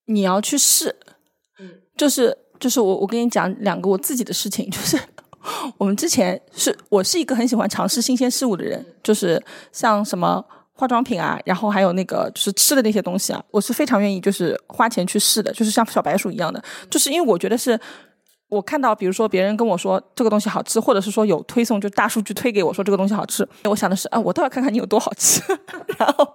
[0.06, 0.96] 你要去试，
[1.58, 4.98] 嗯，就是就是我我跟你讲两个我自己的事情， 就是
[5.76, 9.40] 我们之前是我是一个很喜欢尝试新鲜事物的人，就是
[9.72, 17.78] 像什么化妆品啊，然后还有那个就是吃的那些东西啊，我是非常愿意就是花钱去试的，就是像小白鼠一样的，就是因为我觉得是。
[18.48, 25.42] 我看到，比如说别人跟我说这个东西好吃，或者是说有推送，就大数据推给我说这个东西好吃，我想的是，啊，我倒要看看你有多好吃，
[25.98, 26.26] 然后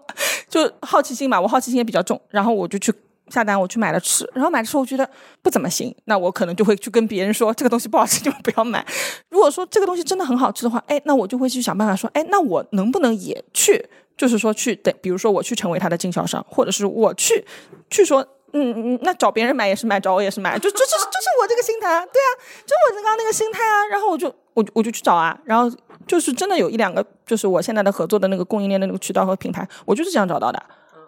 [0.47, 2.93] 就好奇心嘛，我好奇心也比较重，然后我就去
[3.29, 5.09] 下单，我去买了吃，然后买的时候我觉得
[5.41, 8.85] 不怎么行，那我可能就会去跟别人说这个东西不好吃， 你们不要买。
[9.29, 13.83] 如果说这个东西真的很好吃的话，哎，那我就会去想办法说，哎，那我能不能也去，
[14.15, 17.43] 就是说去等，比如说我去成为他的经销商，或者是我去
[17.89, 18.27] 去说。
[18.53, 22.29] 嗯嗯，那找别人买也是买，找我也是买，就就就就是我这个心态，对啊，
[22.65, 25.75] 就我刚刚那个心态啊，然后我就我我就去找啊，然后
[26.07, 30.63] 就是真的有一两个，就是我现在的合作的那个供应链的那个渠道和品牌，我就是这样找到的，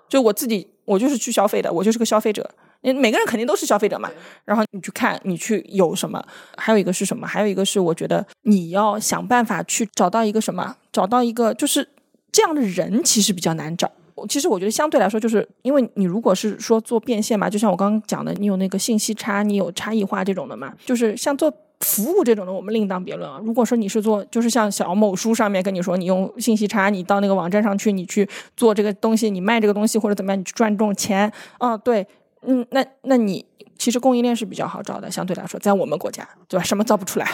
[0.09, 2.49] 就我自己，我就是去消费的，我就是个消费者，
[2.81, 4.09] 因为每个人肯定都是消费者嘛。
[4.43, 6.23] 然后你去看，你去有什么？
[6.57, 7.27] 还有一个是什么？
[7.27, 10.75] 还有一个是，我觉得你要想办法去找到一个什么？
[10.91, 11.87] 找到一个就是
[12.31, 13.91] 这样的人，其实比较难找。
[14.27, 21.53] 其实我觉得相对来说，就是因为你如果是说做变现嘛，就像我刚刚讲的，你有那个信息差，你有差异化这种的嘛，就是像做。
[21.81, 23.37] 服务这种的，我们另当别论啊。
[23.43, 32.07] 如果说你是做，就是像小某书上面跟你说，你用信息差，你到那个网站上去，你去做这个东西，你卖这个东西或者怎么样，你去赚这种钱，啊，对，
[32.43, 33.45] 嗯，那那你
[33.77, 36.63] 其实供应链是比较好找的，相对来说，在我们国家，对吧？
[36.63, 37.29] 什么造不出来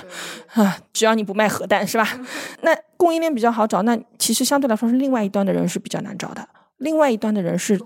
[0.54, 0.76] 啊？
[0.92, 2.08] 只要你不卖核弹，是吧？
[2.64, 6.46] 那供应链比较好找，那其实相对来说是另外一端的人是比较难找的。
[6.82, 7.80] 另外一端的人是，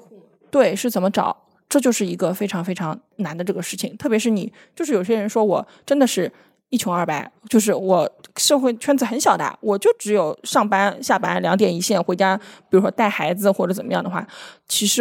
[0.49, 1.35] 对，是怎么找？
[1.69, 3.95] 这就是一个非常非常难的这个事情。
[3.95, 6.31] 特别是你，就是有些人说我真的是。
[6.69, 12.35] 一穷二白，就是我社会圈子很小的，我就只有上班下班两点一线，回家，
[12.69, 14.27] 比如说带孩子或者怎么样的话，
[14.67, 14.99] 其实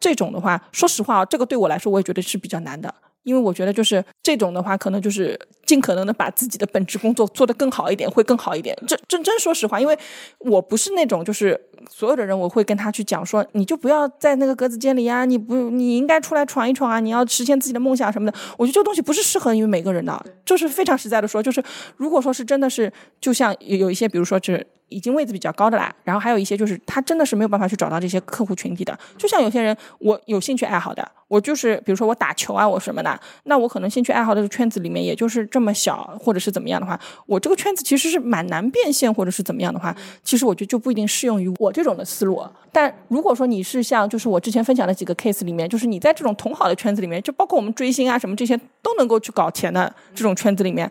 [0.00, 2.92] 这种的话，说实话，这个对我来说，我也觉得是比较难的。
[3.26, 8.76] 因为我觉得就是这种的话，可能就是尽可能的把自己的本职工作做得更好一点，会更好一点。
[8.86, 9.98] 这真真说实话，因为
[10.38, 11.60] 我不是那种就是
[11.90, 18.38] 所有的人，我会跟他去讲说，你就不要在那个格子间里呀，你不你应该出来闯一闯啊，你要实现自己的梦想什么的。
[18.56, 21.60] 我觉得这个东西不是适合于每个人的，就是非常实在的说，就是
[21.96, 24.64] 如果说是真的是，就像有有一些，比如说是。
[24.88, 28.96] 已经位置比较高的啦，然后还有一些就是他真的是没有办法去找到这些客户群体的。
[29.18, 42.40] 就像有些人，我有兴趣爱好的，我就是比如说我打球啊，我什么的，那我可能兴趣爱好的圈子里面也就是这么小，或者是怎么样的话，我这个圈子其实是蛮难变现，或者是怎么样的话，其实我觉得就不一定适用于我这种的思路。
[42.70, 50.88] 但如果说你是像就是我之前分享的几个 case 里面，就是你在这种同好的圈子里面，就包括我们追星啊什么这些都能够去搞钱的这种圈子里面，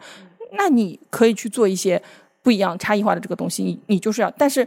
[0.58, 2.02] 那你可以去做一些。
[2.46, 4.66] 不一样差异化的这个东西，你你就是要，但是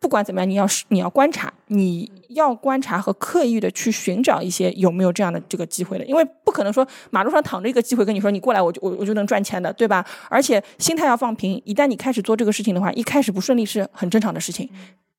[0.00, 10.04] 不管怎么样，你要是你要观察，你要观察和刻意的去寻找一些有没有这样的这个机会的，因为不可能说马路上躺着一个机会跟你说你过来我就我我就能赚钱的，对吧？
[10.28, 14.68] 而且心态要放平，一旦你开始做这个事情的话，一开始不顺利是很正常的事情，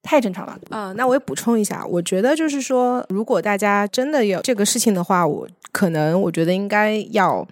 [0.02, 0.60] 太正常了。
[0.70, 7.48] 啊，那我也补充一下，我觉得就是说，如果大家真的有这个事情的话，我可能我觉得应该要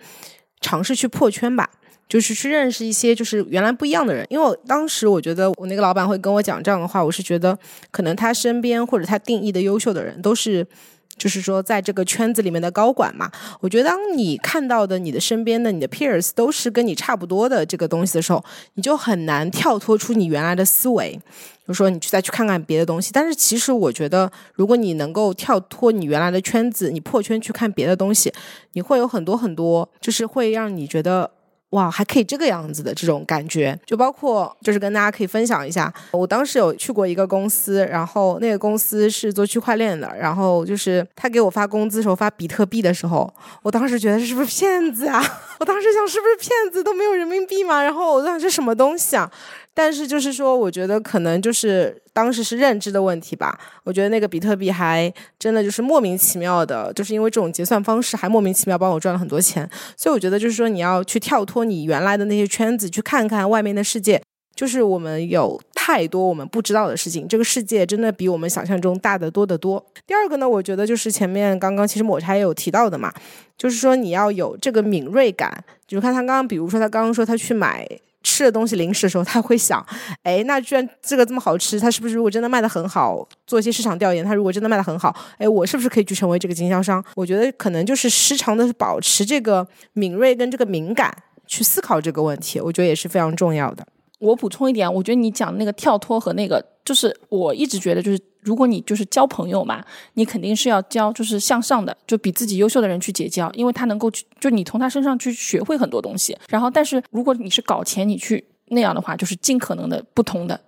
[0.60, 1.70] 尝试去破圈吧。
[2.12, 7.58] 就是去认识一些就是原来不一样的人，因为我当时我觉得我那个老板会跟我讲这样的话，我是觉得
[7.90, 10.68] 可能他身边或者他定义的优秀的人都是，
[11.16, 13.32] 就是说在这个圈子里面的高管嘛。
[13.62, 18.44] 我觉得当你看到的你的身边的你的 peers 都是跟你差不多的这个东西的时候，
[18.74, 21.18] 你就很难跳脱出你原来的思维，
[21.66, 23.12] 就说你去再去看看别的东西。
[23.14, 28.34] 但是其实我觉得，如果你能够跳脱你原来的圈子，你破圈去看别的东西，
[28.74, 31.32] 你会有很多很多，就是会让你觉得。
[31.72, 45.24] 哇，还可以这个样子的这种感觉，就包括就是跟大家可以分享一下，我当时有去过一个公司，然后那个公司是做区块链的，然后就是他给我发工资时候发比特币的时候，我当时觉得是不是骗子啊？
[45.60, 47.82] 我当时想是不是骗子都没有人民币嘛？
[47.82, 49.32] 然后我想这什么东西啊？
[49.74, 53.58] 但是就是说，我觉得可能就是当时是认知的问题吧。
[53.86, 59.68] 我觉得那个比特币还真的就是莫名其妙的，就是因为这种结算方式还莫名其妙帮我赚了很多钱。
[59.96, 64.22] 所以我觉得就是说，你要去跳脱你原来的那些圈子，去看看外面的世界。
[64.54, 69.84] 就是我们有太多我们不知道的事情，这个世界真的比我们想象中大得多得多。
[70.06, 73.12] 第二个呢，我觉得就是前面刚刚其实抹茶也有提到的嘛，
[73.58, 75.64] 就是说你要有这个敏锐感。
[75.88, 77.88] 就看他刚刚，比如说他刚刚说他去买。
[78.24, 79.86] 吃的东西零食的时候，他会想，
[80.24, 87.04] 哎，那居然这个这么好吃，他是不是如果真的卖的很好，做一些市场调研，他如果真的卖的很好，哎，我是不是可以去成为这个经销商？
[87.16, 91.16] 我觉得可能就是时常的保持这个敏锐跟这个敏感
[91.48, 93.86] 去思考这个问题，我觉得也是非常重要的。
[94.22, 98.20] 我补充一点，我觉得你讲那个跳脱和那个，就是我一直觉得就是。
[98.44, 106.36] 如果你就是交朋友嘛，你肯定是要交就是向上的，就比自己优秀的人去结交，因为他能够去，就你从他身上去学会很多东西。
[106.50, 110.60] 然后，但是如果你是搞钱，你去那样的话，就是尽可能的不同的，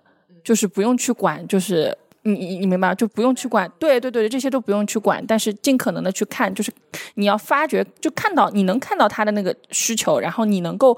[0.44, 1.92] 就是不用去管，就是
[2.22, 6.72] 你你你明白就不用去管，对对对，这些都不用去管，但是尽可能的去看，就是
[7.14, 10.96] 你要发掘，就看到你能看到他的那个需求，然后你能够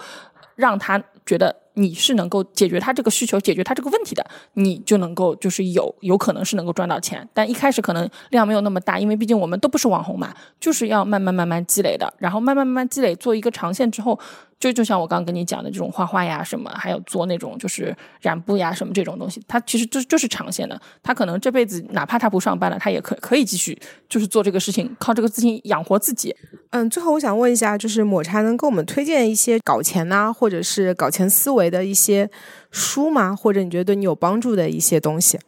[0.57, 1.57] 让他觉得。
[1.77, 7.27] 你是能够解决他这个需求、解决他这个问题的，你就能够就是有有可能是能够赚到钱。
[7.33, 14.19] 但一开始可能量没有那么大，因为毕竟我们都不是网红嘛，就是要慢慢慢慢积累的，然后慢慢慢慢积累，做一个长线之后。
[14.59, 20.81] 就就像我刚刚跟你讲的这种画画呀什么，还有做那种就是染布呀什么这种东西，它其实就就是长线的。
[21.03, 23.79] 他可能这辈子哪怕他不上班了，他也可可以继续
[24.09, 26.35] 就是做这个事情，靠这个资金养活自己。
[26.71, 32.31] 嗯，最后我想问一下，就是抹茶能给我们推荐一些搞钱呐，或者是搞钱思维的一些
[32.71, 33.37] 书吗？
[33.37, 35.39] 或者你觉得对你有帮助的一些东西？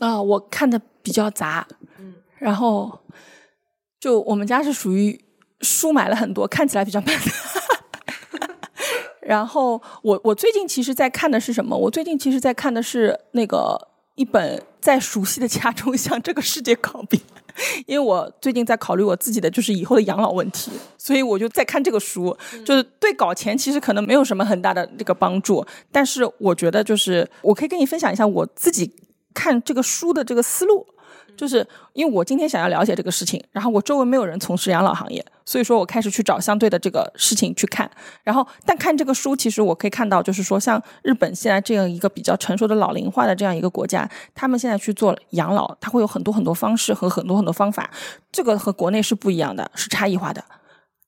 [0.00, 3.00] 啊，我看的比较杂，嗯，然后。
[4.00, 5.16] 就我们家是属于
[5.62, 7.18] 书买了很多，看起来比较慢。
[9.22, 11.76] 然后我我最近其实在看的是什么？
[11.76, 17.18] 我最近其实在看的是那个一本在熟悉的家中向这个世界告别，
[17.86, 22.36] 因为我最近在考虑我自己的就是以后的养老问题，所以我就在看这个书。
[22.64, 28.92] 就是对搞钱其实可能没有什么很大的这个帮助，但是我觉得就是我可以跟你分享一下我自己
[29.32, 30.84] 看这个书的这个思路。
[31.36, 37.90] 就是因为我今天想要了解这个事情，然后我周围没有人从事养老行业，所以说我开始去找相对的这个事情去看。
[38.22, 47.90] 然后，但看这个书，其实我可以看到，就是说，像日本现在这样一个比较成熟的老龄化的这样一个国家，他们现在去做养老，他会有很多很多方式和很多很多方法，
[48.30, 50.44] 这个和国内是不一样的，是差异化的。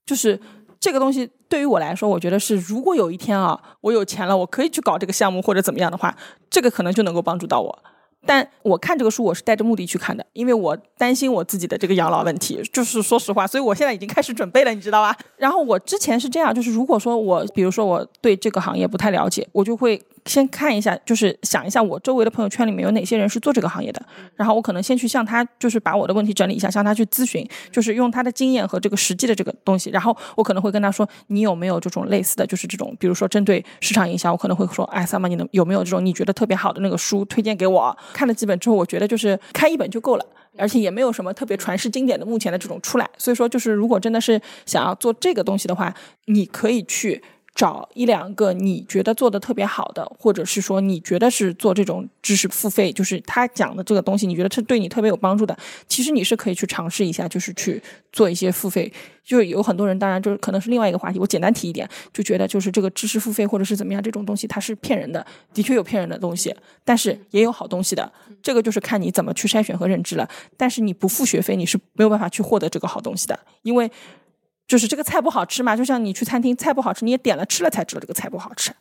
[0.05, 0.41] 就是
[0.81, 6.17] 这个东西对于我来说，我觉得是，如果有一天啊，我有钱了，我可以去搞这个项目或者怎么样的话，
[6.51, 7.79] 这个可能就能够帮助到我。
[8.27, 15.17] 但我看这个书，我是带着目的去看的，因为我担心我自己的这个养老问题，就是说实话，所以我现在已经开始准备了，你知道吧？
[15.37, 20.01] 然后我之前是这样，就是如果说我，比如说我对这个行业不太了解，我就会。
[20.27, 24.03] 先看一下，就是想一下我周围的朋友圈里面有哪些人是做这个行业的，
[24.37, 37.97] 然后我可能先去向他，就是把我的问题整理一下，向他去咨询，就是用他的经验和这个实际的这个东西，然后我可能会跟他说，你有没有这种类似的就是这种，比如说针对市场营销，我可能会说，哎，三毛，你能有没有这种你觉得特别好的那个书推荐给我？
[38.15, 40.25] 看了几本之后，我觉得就是看一本就够了，
[40.57, 45.95] 而且也没有什么特别传世经典的目前的这种出来，所以说就是如果真的是想要做这个东西的话，
[46.25, 47.23] 你可以去。
[47.55, 57.81] 找一两个你觉得做的特别好的，或者是说你觉得是做这种知识付费，就是他讲的这个东西，你觉得是对你特别有帮助的，其实你是可以去尝试一下，就是去
[58.13, 58.93] 做一些付费。
[59.25, 65.25] 就有很多人，当然就是可能是另外一个话题，我简单提一点，就觉得就是这个知识付费或者是怎么样这种东西，它是骗人的，
[65.55, 70.29] 的确有骗人的东西，但是也有好东西的，这个就是看你怎么去筛选和认知了。
[70.57, 73.89] 但是你不付学费，你是没有办法去获得这个好东西的，因为。
[74.67, 78.73] 就是这个菜不好吃嘛，就像你去餐厅菜不好吃，你也点了吃了才知道这个菜不好吃。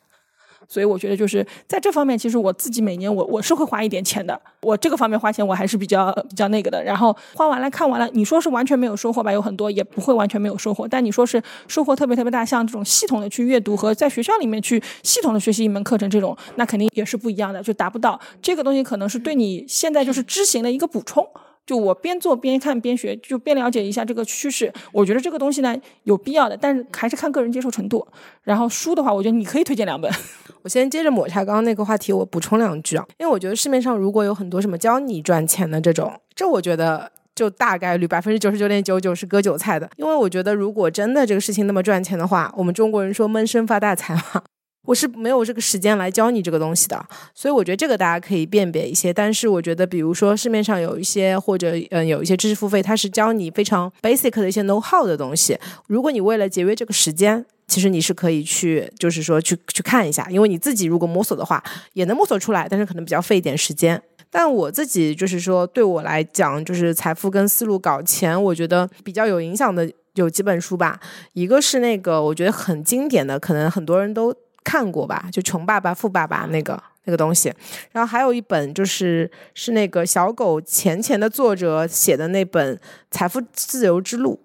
[0.66, 4.40] 所以我觉得就是在这方面，其实我自己每年我我是会花一点钱的。
[4.62, 6.82] 我这个方面花钱我还是比较比较那个的。
[6.82, 9.30] 然后花完了看完了，你说是完全没有收获吧？
[9.30, 10.88] 有很多也不会完全没有收获。
[10.88, 18.82] 但你说是收获特别特别大，像这种系统的去阅读和在学校里面去系统的学习一门课程这种，那肯定也是不一样的，就达不到这个东西。
[18.82, 21.28] 可能是对你现在就是知行的一个补充。
[21.66, 24.72] 就我边做边看边学，就边了解一下这个趋势。
[24.92, 28.06] 我觉得这个东西呢有必要的，但是还是看个人接受程度。
[28.44, 30.12] 然后书的话，我觉得你可以推荐两本。
[30.64, 39.90] 我先接着抹茶刚刚那个话题，我补充两句啊，因为我觉得市面上如果有很多什么教你赚钱的这种，这我觉得就大概率百分之九十九点九九是割韭菜的。
[39.98, 44.44] 因为我觉得如果真的这个事情那么赚钱的话，我们中国人说闷声发大财嘛。
[44.86, 49.14] 我是没有这个时间来教你这个东西的，所以我觉得这个大家可以辨别一些。
[49.14, 55.58] 但是我觉得，比如说市面上有一些或者嗯有一些知识付费，它是教你非常 basic 的一些 know how 的东西。
[55.88, 61.64] 如果你为了节约这个时间，其实你是可以去，就是说去去看一下，因为你自己如果摸索的话，
[61.94, 64.02] 也能摸索出来，但是可能比较费一点时间。
[64.30, 71.00] 但我自己就是说，对我来讲，就是财富跟思路搞钱，我觉得比较有影响的有几本书吧。
[71.32, 74.36] 一个是那个我觉得很经典的，可能很多人都。
[74.64, 77.54] 看过吧，就《穷爸爸富爸爸》那个那个东西，
[77.92, 82.76] 然后还有一本就是是那个小狗钱钱的作者写的那本
[83.12, 84.40] 《财富自由之路》。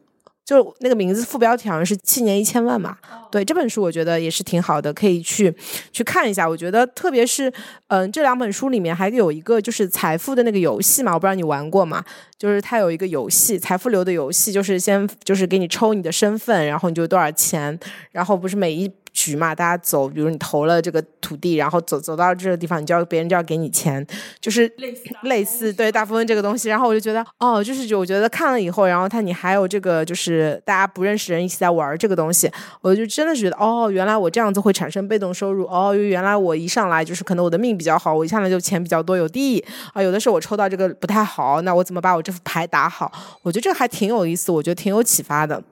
[0.48, 2.96] 就那个名字副标题好像是七年一千万嘛，
[3.30, 5.54] 对这本书我觉得也是挺好的，可以去
[5.92, 6.48] 去看一下。
[6.48, 7.52] 我觉得特别是
[7.88, 12.02] 嗯这两本书里面还有一个就是财富的那个游戏嘛，我不知道你玩过吗？
[12.38, 17.78] 就是它有一个游戏财富流的游戏，就是先就是给你抽你的身份，然后你就多少钱，
[18.12, 18.90] 然后不是每一。
[19.12, 24.06] 局嘛，大家走，比如你投了这个土地，然后走走到这个地方，你就要别人就要给你钱，
[24.40, 26.68] 就是类似类似对大富翁这个东西。
[26.68, 32.50] 然后我就觉得，哦，就是就我觉得看了以后，然后他你还有这个就是大家不认识人一起在玩这个东西，
[32.80, 43.11] 我就真的觉得，哦，原来我这样子会产生被动收入，哦，原来我一上来就是可能我的命比较好，我一上来就钱比较多有地啊，有的时候我抽到这个不太好，那我怎么把我这副牌打好？
[43.42, 45.62] 我觉得这个还挺有意思，我觉得挺有启发的。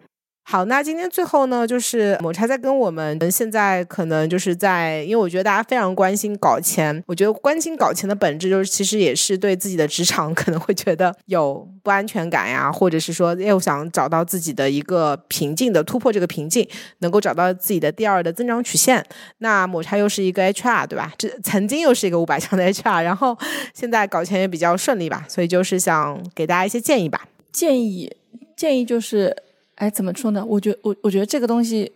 [0.48, 16.64] 好，那今天最后呢，就是抹茶在跟我们现在可能就是在，因为我觉得大家非常关心搞钱，我觉得关心搞钱的本质就是其实也是对自己的职场 可能会觉得有不安全感呀，或者是说又想找到自己的一个瓶颈的突破这个瓶颈，
[16.98, 19.04] 能够找到自己的第二的增长曲线。
[19.38, 21.12] 那抹茶又是一个 HR 对吧？
[21.18, 23.36] 这曾经又是一个五百强的 HR，然后
[23.74, 27.26] 现在搞钱也比较顺利吧，所以就是想给大家一些建议吧。
[27.50, 28.16] 建议
[28.56, 29.42] 建议就是。
[29.76, 30.44] 哎，怎么说呢？
[30.44, 31.92] 我觉我我觉得这个东西，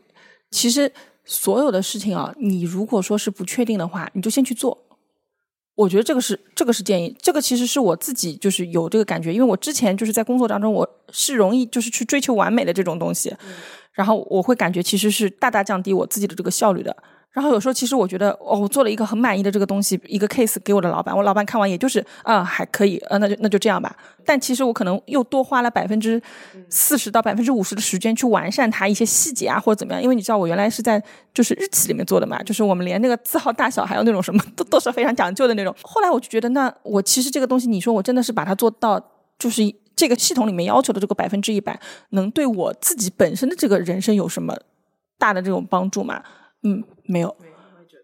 [0.50, 0.90] 其实
[1.24, 4.78] 所有的事情啊，你如果说是不确定的话，你就先去做。
[5.74, 13.34] 我觉得这个是这个是建议，这个其实是我自己就是有这个感觉，因为我之前就是在工作当中，我是容易就是去追求完美的这种东西，
[13.92, 16.94] 然后我会感觉其实是大大降低我自己的这个效率的。
[17.32, 23.96] 然后有时候其实我觉得，哦，我做了一个很满意的这个东西，一个 case 给我的老板，我老板看完也就是啊还可以，呃那就那就这样吧。
[24.24, 26.20] 但其实我可能又多花了百分之
[26.68, 31.00] 四十到百分之五十的时间去完善它一些细节啊或者怎么样，因为你知道我原来是在
[31.32, 35.72] 就是日企里面做的嘛，就是我们连那个字号大小还有那种什么都都是非常讲究的那种。
[35.82, 39.00] 后来我就觉得，那我其实这个东西，你说我真的是把它做到
[39.38, 39.62] 就是
[39.94, 41.78] 这个系统里面要求的这个百分之一百，
[42.10, 44.56] 能对我自己本身的这个人生有什么
[45.16, 46.20] 大的这种帮助吗？
[46.62, 47.36] 嗯，没有。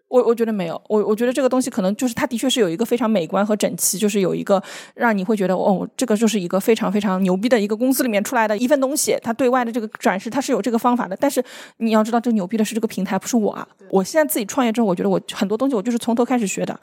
[0.09, 4.63] 我我觉得没有，我我觉得这个东西可能就是它的确是有一个非常美观和整齐，就是有一个
[4.95, 11.17] 让你会觉得哦，这个就是一个非常非常牛逼的一个公司里面出来的一份东西，它对外的这个展示它是有这个方法的。
[11.17, 11.45] 但是
[11.79, 13.67] 你要知道，这牛逼的是这个平台，不是我啊！
[13.91, 16.79] 我现在自己创业之后，我觉得我很多东西我就是从头开始学的。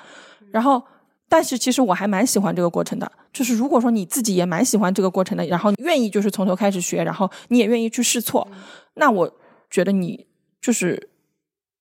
[0.51, 0.83] 然后，
[1.29, 3.09] 但是其实我还蛮喜欢这个过程的。
[3.31, 8.45] 就是如果说你自己也蛮喜欢这个过程的，然后愿意就是从头开始学，然后你也愿意去试错，
[8.95, 9.33] 那我
[9.69, 10.27] 觉得你
[10.59, 11.09] 就是。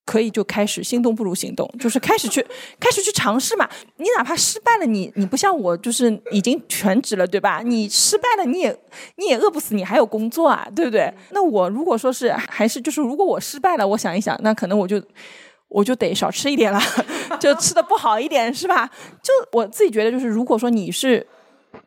[0.04, 2.44] 可以就开始心动不如行动，就是开始去
[2.80, 3.68] 开始去尝试嘛。
[3.96, 7.62] 你哪怕失败了，你你不像我，就是已经全职了，对吧？
[7.64, 8.76] 你失败了，你也
[9.16, 11.12] 你也饿不死，你还有工作啊，对不对？
[11.30, 15.00] 那我如果说是还是就是如果我失败了，我想一想，那可能我就
[15.68, 16.80] 我就得少吃一点了，
[17.38, 18.90] 就吃的不好一点，是吧？
[19.22, 21.26] 就我自己觉得，就是如果说你是。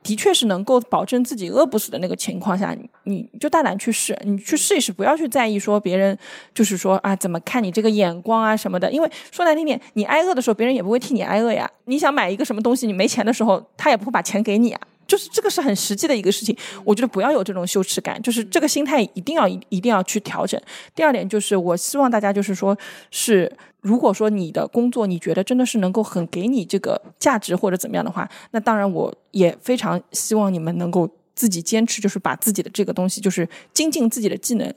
[0.04, 6.18] 的确是能够保证自己饿不死的那个情况下，你就大胆去试，你去试一试，不要去在意说别人
[6.54, 8.92] 就是说啊怎么看你这个眼光啊什么的。
[8.92, 11.70] 因为说难听点，你挨饿的时候，别人也不会替你挨饿呀。
[11.86, 14.82] 你想买一个什么东西，你没钱的时候，他也不会把钱给你啊。
[15.08, 16.56] 就是这个是很实际的一个事情。
[16.84, 20.60] 我觉得不要有这种羞耻感，就是这个心态一定要一一定要去调整。
[20.94, 22.78] 第二点就是，我希望大家就是说
[23.12, 23.52] 是。
[23.82, 34.74] 如果说你的工作你觉得真的是能够很给你这个价值或者怎么样的话，那当然我也非常希望你们能够自己坚持，就是把自己的这个东西就是精进自己的技能。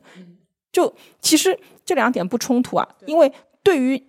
[0.71, 4.03] 就其实这两点不冲突啊，因为对于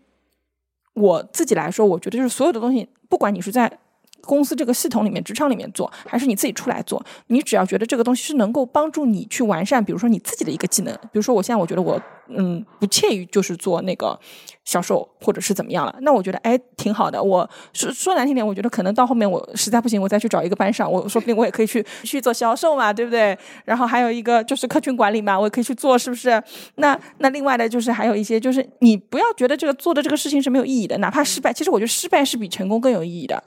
[0.96, 3.80] 我自己来说，我觉得就是所有的东西，不管你是在。
[4.22, 7.04] 公司这个系统里面，职场里面做，还是你自己出来做？
[7.28, 14.18] 你只要觉得这个东西是能够帮助你去完善，比如说你自己的一个技能，比如说我现在我觉得我嗯不屑于就是做那个
[14.64, 17.22] 销售或者是怎么样了，那我觉得哎挺好的。
[17.22, 23.38] 我说说难听点，我觉得可能到后面我实在不行，我再去找一个班上，我说不定我也可以去去做销售嘛，对不对？
[23.66, 26.42] 然后还有一个就是客群管理嘛，我也可以去做，是不是？
[26.76, 33.44] 那那另外的就是还有一些，就是你不要觉得这个做的这个事情是没有意义的，哪怕失败，其实我觉得失败是比成功更有意义的。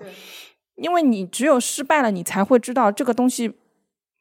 [0.77, 3.53] 因为你只有失败了，你才会知道这个东西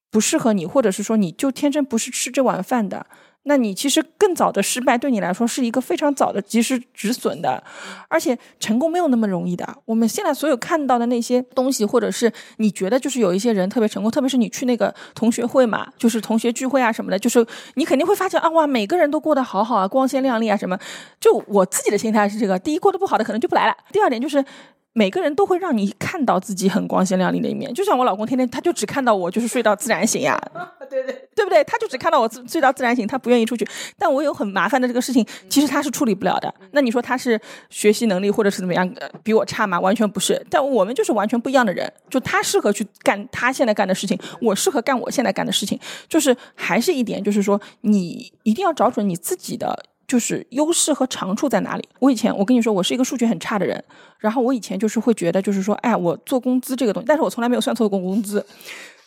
[0.09, 3.05] 不适合你，或者是说你就天生不是吃这碗饭的。
[3.43, 7.63] 那你其实更早的失败对你来说是一个非常早的及时止损的，
[8.07, 9.67] 而且成功没有那么容易的。
[9.85, 17.43] 我们现在所有看到的那些东西，或者是你觉得就是有一些人特别成功，特别是你去那个同学会嘛，就是同学聚会啊什么的，就是
[17.73, 20.77] 你肯定会发现啊哇，每个人都过得好好啊，光鲜亮丽啊什么。
[21.19, 24.45] 就我自己的心态是这个：第一，过得不好的可能就不来了；第二点就是。
[24.93, 30.37] 每个人都会让你看到自己很光鲜亮丽的一面，就像我老公天天他就只看到我就是睡到自然醒呀，
[30.89, 31.63] 对对对不对？
[31.63, 33.65] 他就只看到我睡到自然醒，他不愿意出去。
[33.97, 36.53] 但我有很麻烦的这个事情，其实他是处理不了的。
[36.71, 37.39] 那你说他是
[37.69, 39.79] 学习能力或者是怎么样比我差吗？
[39.79, 40.45] 完全不是。
[40.49, 45.79] 但我们就是完全不一样的人，就他适合去干他现在干的事情，我适合干我现在干的事情。
[46.09, 49.85] 就是还是一点，就是说你一定要找准你自己的。
[50.11, 51.87] 就是优势和长处在哪里？
[51.99, 53.81] 我以前我跟你说，我是一个数学很差的人，
[54.19, 58.45] 然后我以前就是会觉得，就是说，哎，我做工资这个东西，但是我从来没有算错过工资，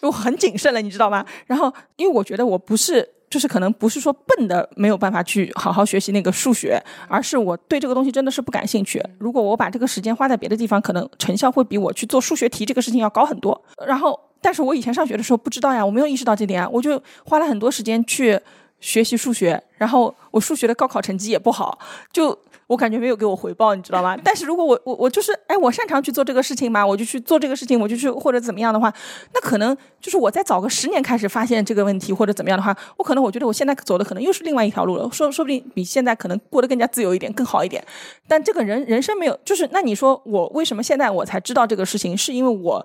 [0.00, 1.22] 我很谨慎了，你知道吗？
[1.44, 8.98] 然后，因为我觉得我不是，就是可能不是说笨的没有办法去好好学习那个数学，而是我对这个东西真的是不感兴趣。
[9.18, 13.62] 如果我把这个时间花在别的地方，可能成效会比我去做数学题这个事情要高很多。
[13.86, 18.40] 然后，但是我以前上学的时候不知道呀，我没有意识到这点啊，我就花了很多时间去。
[18.84, 21.78] 学习数学，然后我数学的高考成绩也不好，
[22.12, 24.14] 就我感觉没有给我回报，你知道吗？
[24.22, 28.92] 但是如果我我我就是哎，我擅长去做这个事情嘛，我就去做这个事情，我就去或者怎么样的话，
[29.32, 37.82] 那可能就是我再早个十年开始发现这个问题或者怎么样的话，我可能我觉得我现在走的可能又是另外一条路了，说说不定比现在可能过得更加自由一点，更好一点。
[38.28, 42.84] 但这个人人生没有，就是那你说我为什么现在我才知道这个事情，是因为我。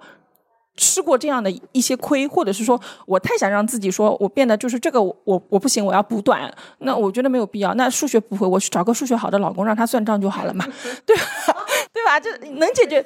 [0.80, 7.74] 吃过这样的一些亏，或者是说我太想让自己说我变得就是这个我我不行，我要补短，那我觉得没有必要。
[7.76, 10.66] 那数学不会，我去找个数学好的老公让他算账就好了嘛，
[11.06, 11.24] 对吧？
[11.94, 12.20] 对吧？
[12.20, 13.04] 这能解决，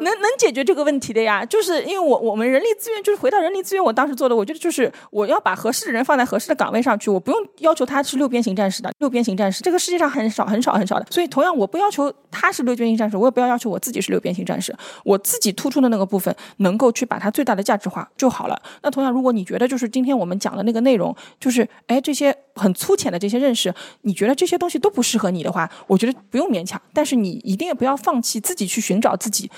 [0.00, 1.44] 能能解决这个问题的呀。
[1.44, 11.06] 就是因为我我们人力资源，就是回到人力资源，我当时做的，我觉得就是我要把合适的人放在合适的岗位上去，我不用要求他是六边形战士的，六边形战士这个世界上很少很少很少的。
[11.10, 14.74] 所以同样，我不要求他是六边形战士，我也不要要求我自己是六边形战士，
[15.04, 18.62] 我自己突出的那个部分能够去把它最大的价值化就好了。
[18.82, 29.50] 那同样，如果你觉得就是今天我们讲的那个内容，就是哎这些很粗浅的这些认识，你觉得这些东西都不适合你的话，我觉得不用勉强，但是你一定也不要放弃自己去寻找自己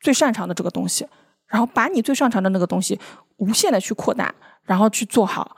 [0.00, 1.06] 最擅长的这个东西，
[1.46, 2.98] 然后把你最擅长的那个东西
[3.36, 4.34] 无限的去扩大，
[4.64, 5.56] 然后去做好。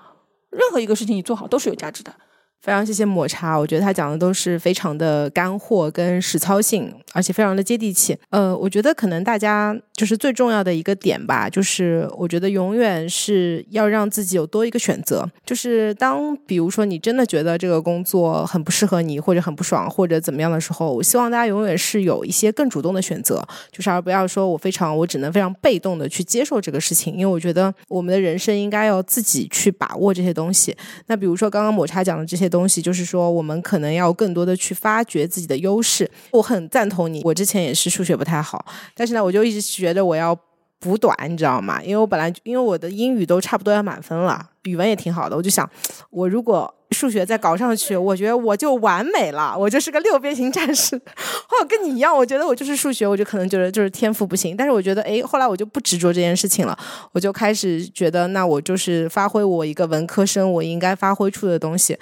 [0.50, 2.12] 任何一个事情你做好都是有价值的。
[2.60, 8.14] 非常谢谢抹茶，我觉得他讲的都是非常的干货跟实操性，而且非常的接地气。
[8.28, 15.26] 呃，我觉得可能大家就是最重要的一个点吧，就是我觉得永远是要让自己有多一个选择。
[15.46, 23.42] 就是当比如说你真的觉得这个工作很不适合你，或者很不爽，或者怎么样的时候，我希望大家永远是有一些更主动的选择，
[23.72, 27.14] 就是而不要说我非常我只能非常被动的去接受这个事情。
[27.14, 30.76] 因为我觉得我们的人生应该要自己去把握这些东西。
[31.06, 32.49] 那比如说刚刚抹茶讲的这些。
[32.50, 36.10] 东西就是说，我们可能要更多的去发掘自己的优势。
[36.32, 38.64] 我很赞同你，我之前也是数学不太好，
[38.94, 40.36] 但是呢，我就一直觉得我要
[40.78, 41.80] 补短，你知道吗？
[41.82, 45.68] 因为我本来因为我的英语都差不多要满分了，语文也挺好的，我就想，
[46.10, 50.98] 我如果数学再搞上去，我觉得我就完美了，我就是个六边形战士。
[50.98, 54.56] 或者跟你一样，我觉得我就是数学，我就可能觉得就是天赋不行。
[54.56, 56.76] 但是我觉得，哎，后来我就不执着这件事情了，
[57.12, 61.96] 我就开始觉得，那我就是发挥我一个文科生我应该发挥出的东西。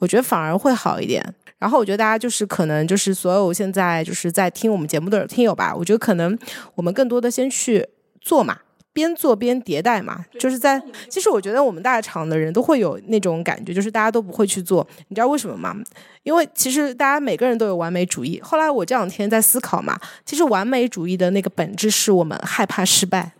[0.00, 1.24] 我觉得反而会好一点。
[1.58, 6.36] 然后我觉得大家就是可能就是所有现在就是在听我们节目的听友吧，我觉得可能
[6.74, 7.86] 我们更多的先去
[8.18, 8.56] 做嘛，
[8.94, 10.24] 边做边迭代嘛。
[10.38, 14.86] 就是在其实我觉得我们大厂的人都会有那种感觉，就是大家都不会去做。
[15.08, 15.76] 你知道为什么吗？
[16.22, 18.40] 因为其实大家每个人都有完美主义。
[18.42, 23.32] 后来我这两天在思考嘛，其实完美主义的那个本质是我们害怕失败。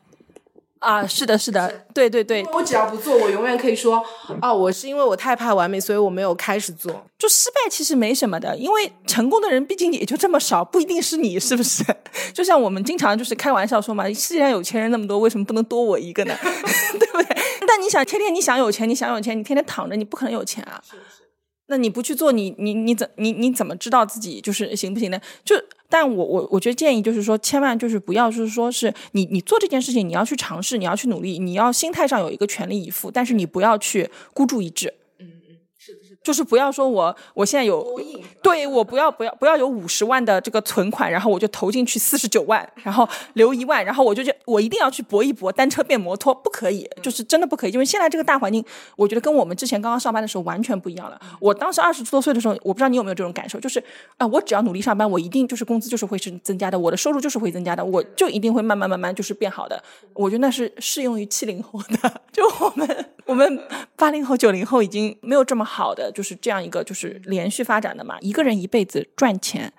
[0.80, 4.02] 啊，是的，是的，对对对，我只要不做，我永远可以说，
[4.40, 7.06] 哦，我是因为我太怕完美，所以我没有开始做。
[7.18, 11.84] 就失败其实没什么的，因为成功的人毕竟也就这么少，不一定是你，是不是？
[12.32, 16.34] 就像我们经常就是开玩笑说嘛，世界上有钱人那么多，为什么不能多我一个呢？
[16.98, 17.36] 对不对？
[17.68, 20.82] 但你想天天你想有钱，你想有钱，你天天躺着，你不可能有钱啊。
[20.82, 21.28] 是是
[21.66, 25.20] 那你不去做，你你你怎你你怎么知道自己就是行不行呢？
[25.44, 25.54] 就。
[25.90, 34.94] 但我我我觉得建议就是说，千万就是不要就是说是你你做这件事情，你要去尝试，你要去努力，你要心态上有一个全力以赴，但是你不要去孤注一掷。
[36.22, 37.84] 就是不要说我我现在有，
[38.42, 48.64] 对我不要不要不要有五十万的这个存款，然后我就投进去四十九万，然后留一万，然后我就觉我一定要去搏一搏，单车变摩托，不可以，就是真的不可以，因为现在这个大环境，
[48.96, 51.18] 我觉得跟我们之前刚刚上班的时候完全不一样了。
[51.40, 53.82] 我当时二十多岁的时候，我不知道你有没有这种感受，就是
[54.18, 59.82] 啊，我只要努力上班，我一定就是工资就是会是增加的，我的收入就是会增加的，我就一定会慢慢慢慢就是变好的。
[60.12, 63.62] 我觉得那是适用于七零后的，就我们我们
[63.96, 66.10] 八零后九零后已经没有这么好的。
[66.12, 68.16] 就是这样一个，就是连续发展的嘛。
[68.20, 69.72] 一个人一辈子赚钱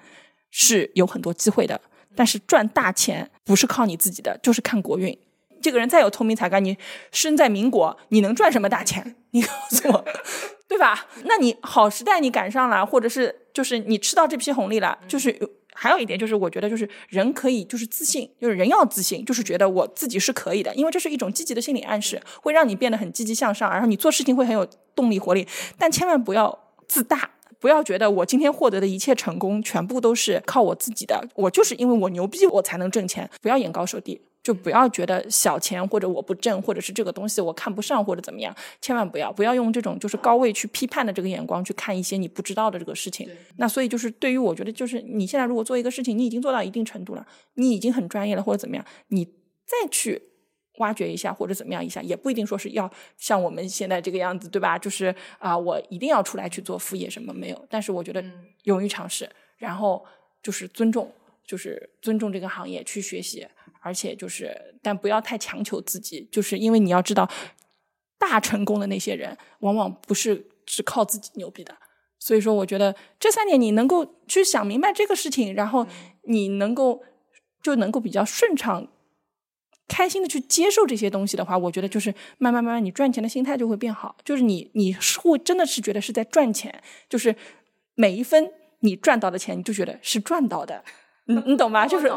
[0.50, 1.80] 是有很多机会的，
[2.16, 5.18] 但是赚大钱不是靠你自己的，就是看国运。
[5.62, 6.76] 这个人再有聪明才干，你
[7.12, 9.16] 生在民国，你能赚什么大钱？
[9.32, 10.06] 你告诉我，
[10.68, 11.08] 对吧？
[11.26, 15.32] 那你好时代你赶上了，或者是就是你吃到这批红利了，就是
[15.74, 24.68] 还有一点就是，我觉得就是人可以就是自信，就是人要自信，就是觉得我自己是可以的，因为这是一种积极的心理暗示，会让你变得很积极向上，然后你做事情会很有。
[24.94, 33.28] 动力活力，但千万不要自大，不要觉得我今天获得的一切成功全部都是靠我自己的，我就是因为我牛逼我才能挣钱。
[33.42, 43.30] 不要眼高手低，就不要觉得小钱或者我不挣，或者是这个东西我看不上或者怎么样，千万不要不要用这种就是高位去批判的这个眼光去看一些你不知道的这个事情。
[43.58, 50.24] 那所以就是对于我觉得就是你现在如果做一个事情，你已经做到一定程度了，你已经很专业了或者怎么样，你再去。
[50.78, 54.80] 挖掘一下或者怎么样一下，也不一定说是要像我们现在这个样子，对吧？
[54.80, 57.66] 就是啊，我一定要出来去做副业什么没有？
[57.70, 58.24] 但是我觉得
[58.64, 60.04] 勇于尝试，然后
[60.42, 61.14] 就是尊重，
[61.46, 63.46] 就是尊重这个行业去学习，
[63.82, 67.30] 而且就是但不要太强求自己，就是因为你要知道，
[68.18, 71.76] 大成功的那些人往往不是只靠自己牛逼的。
[72.20, 75.88] 所以说，我觉得这三点你能够去想明白这个事情，然后
[76.24, 77.04] 你能够
[77.64, 78.88] 就能够比较顺畅。
[79.88, 84.16] 开心的去接受这些东西的话，我觉得就是慢慢慢慢，你赚钱的心态就会变好。
[84.24, 87.36] 就是你你是会真的是觉得是在赚钱，就是
[87.96, 88.50] 每一分
[88.80, 90.86] 你赚到的钱，你就觉得是赚到的。
[91.26, 91.86] 你你懂吗？
[91.86, 92.12] 就是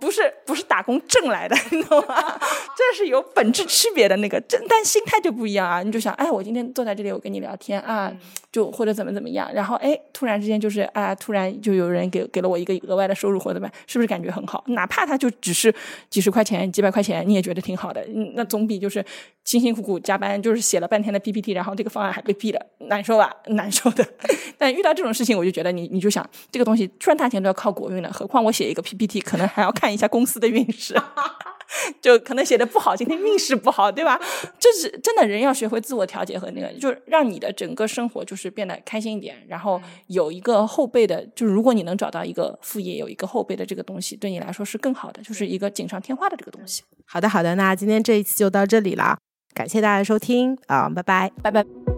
[0.00, 2.14] 不是不是打工挣来的，你懂吗？
[2.76, 5.82] 这是有本质区别的那个，真但心态就不一样啊！
[5.82, 8.12] 你就想，哎，我今天坐在这里，我跟你聊天啊，
[8.50, 14.62] 就或者怎么怎么样，然后哎，突然之间就是啊，突然就有人给给了我一个额外的收入或者怎么样，是不是感觉很好？
[14.68, 15.74] 哪怕他就只是
[16.10, 18.00] 几十块钱、几百块钱，你也觉得挺好的。
[18.14, 19.04] 嗯，那总比就是
[19.48, 23.34] 辛辛苦苦加班，就是写了半天的 PPT，然后这个方案还被毙了，难受吧？
[23.48, 24.06] 难受的。
[24.58, 30.94] 但遇到这种事情，我就觉得你你就想，这个东西赚大钱都要靠国运了，何况我写一个 PPT，可能还要看一下公司的运势，
[32.02, 34.20] 就可能写的不好，今天运势不好，对吧？
[34.60, 46.82] 这是真的，人要学会自我调节和那个，就是让你的整个生活就是变得开心一点，然后有一个后备的，就是如果你能找到一个副业，有一个后备的这个东西，对你来说是更好的，就是一个锦上添花的这个东西。
[47.06, 49.16] 好的，好的，那今天这一期就到这里了，
[49.58, 51.97] 感谢大家收听啊，拜拜，拜拜。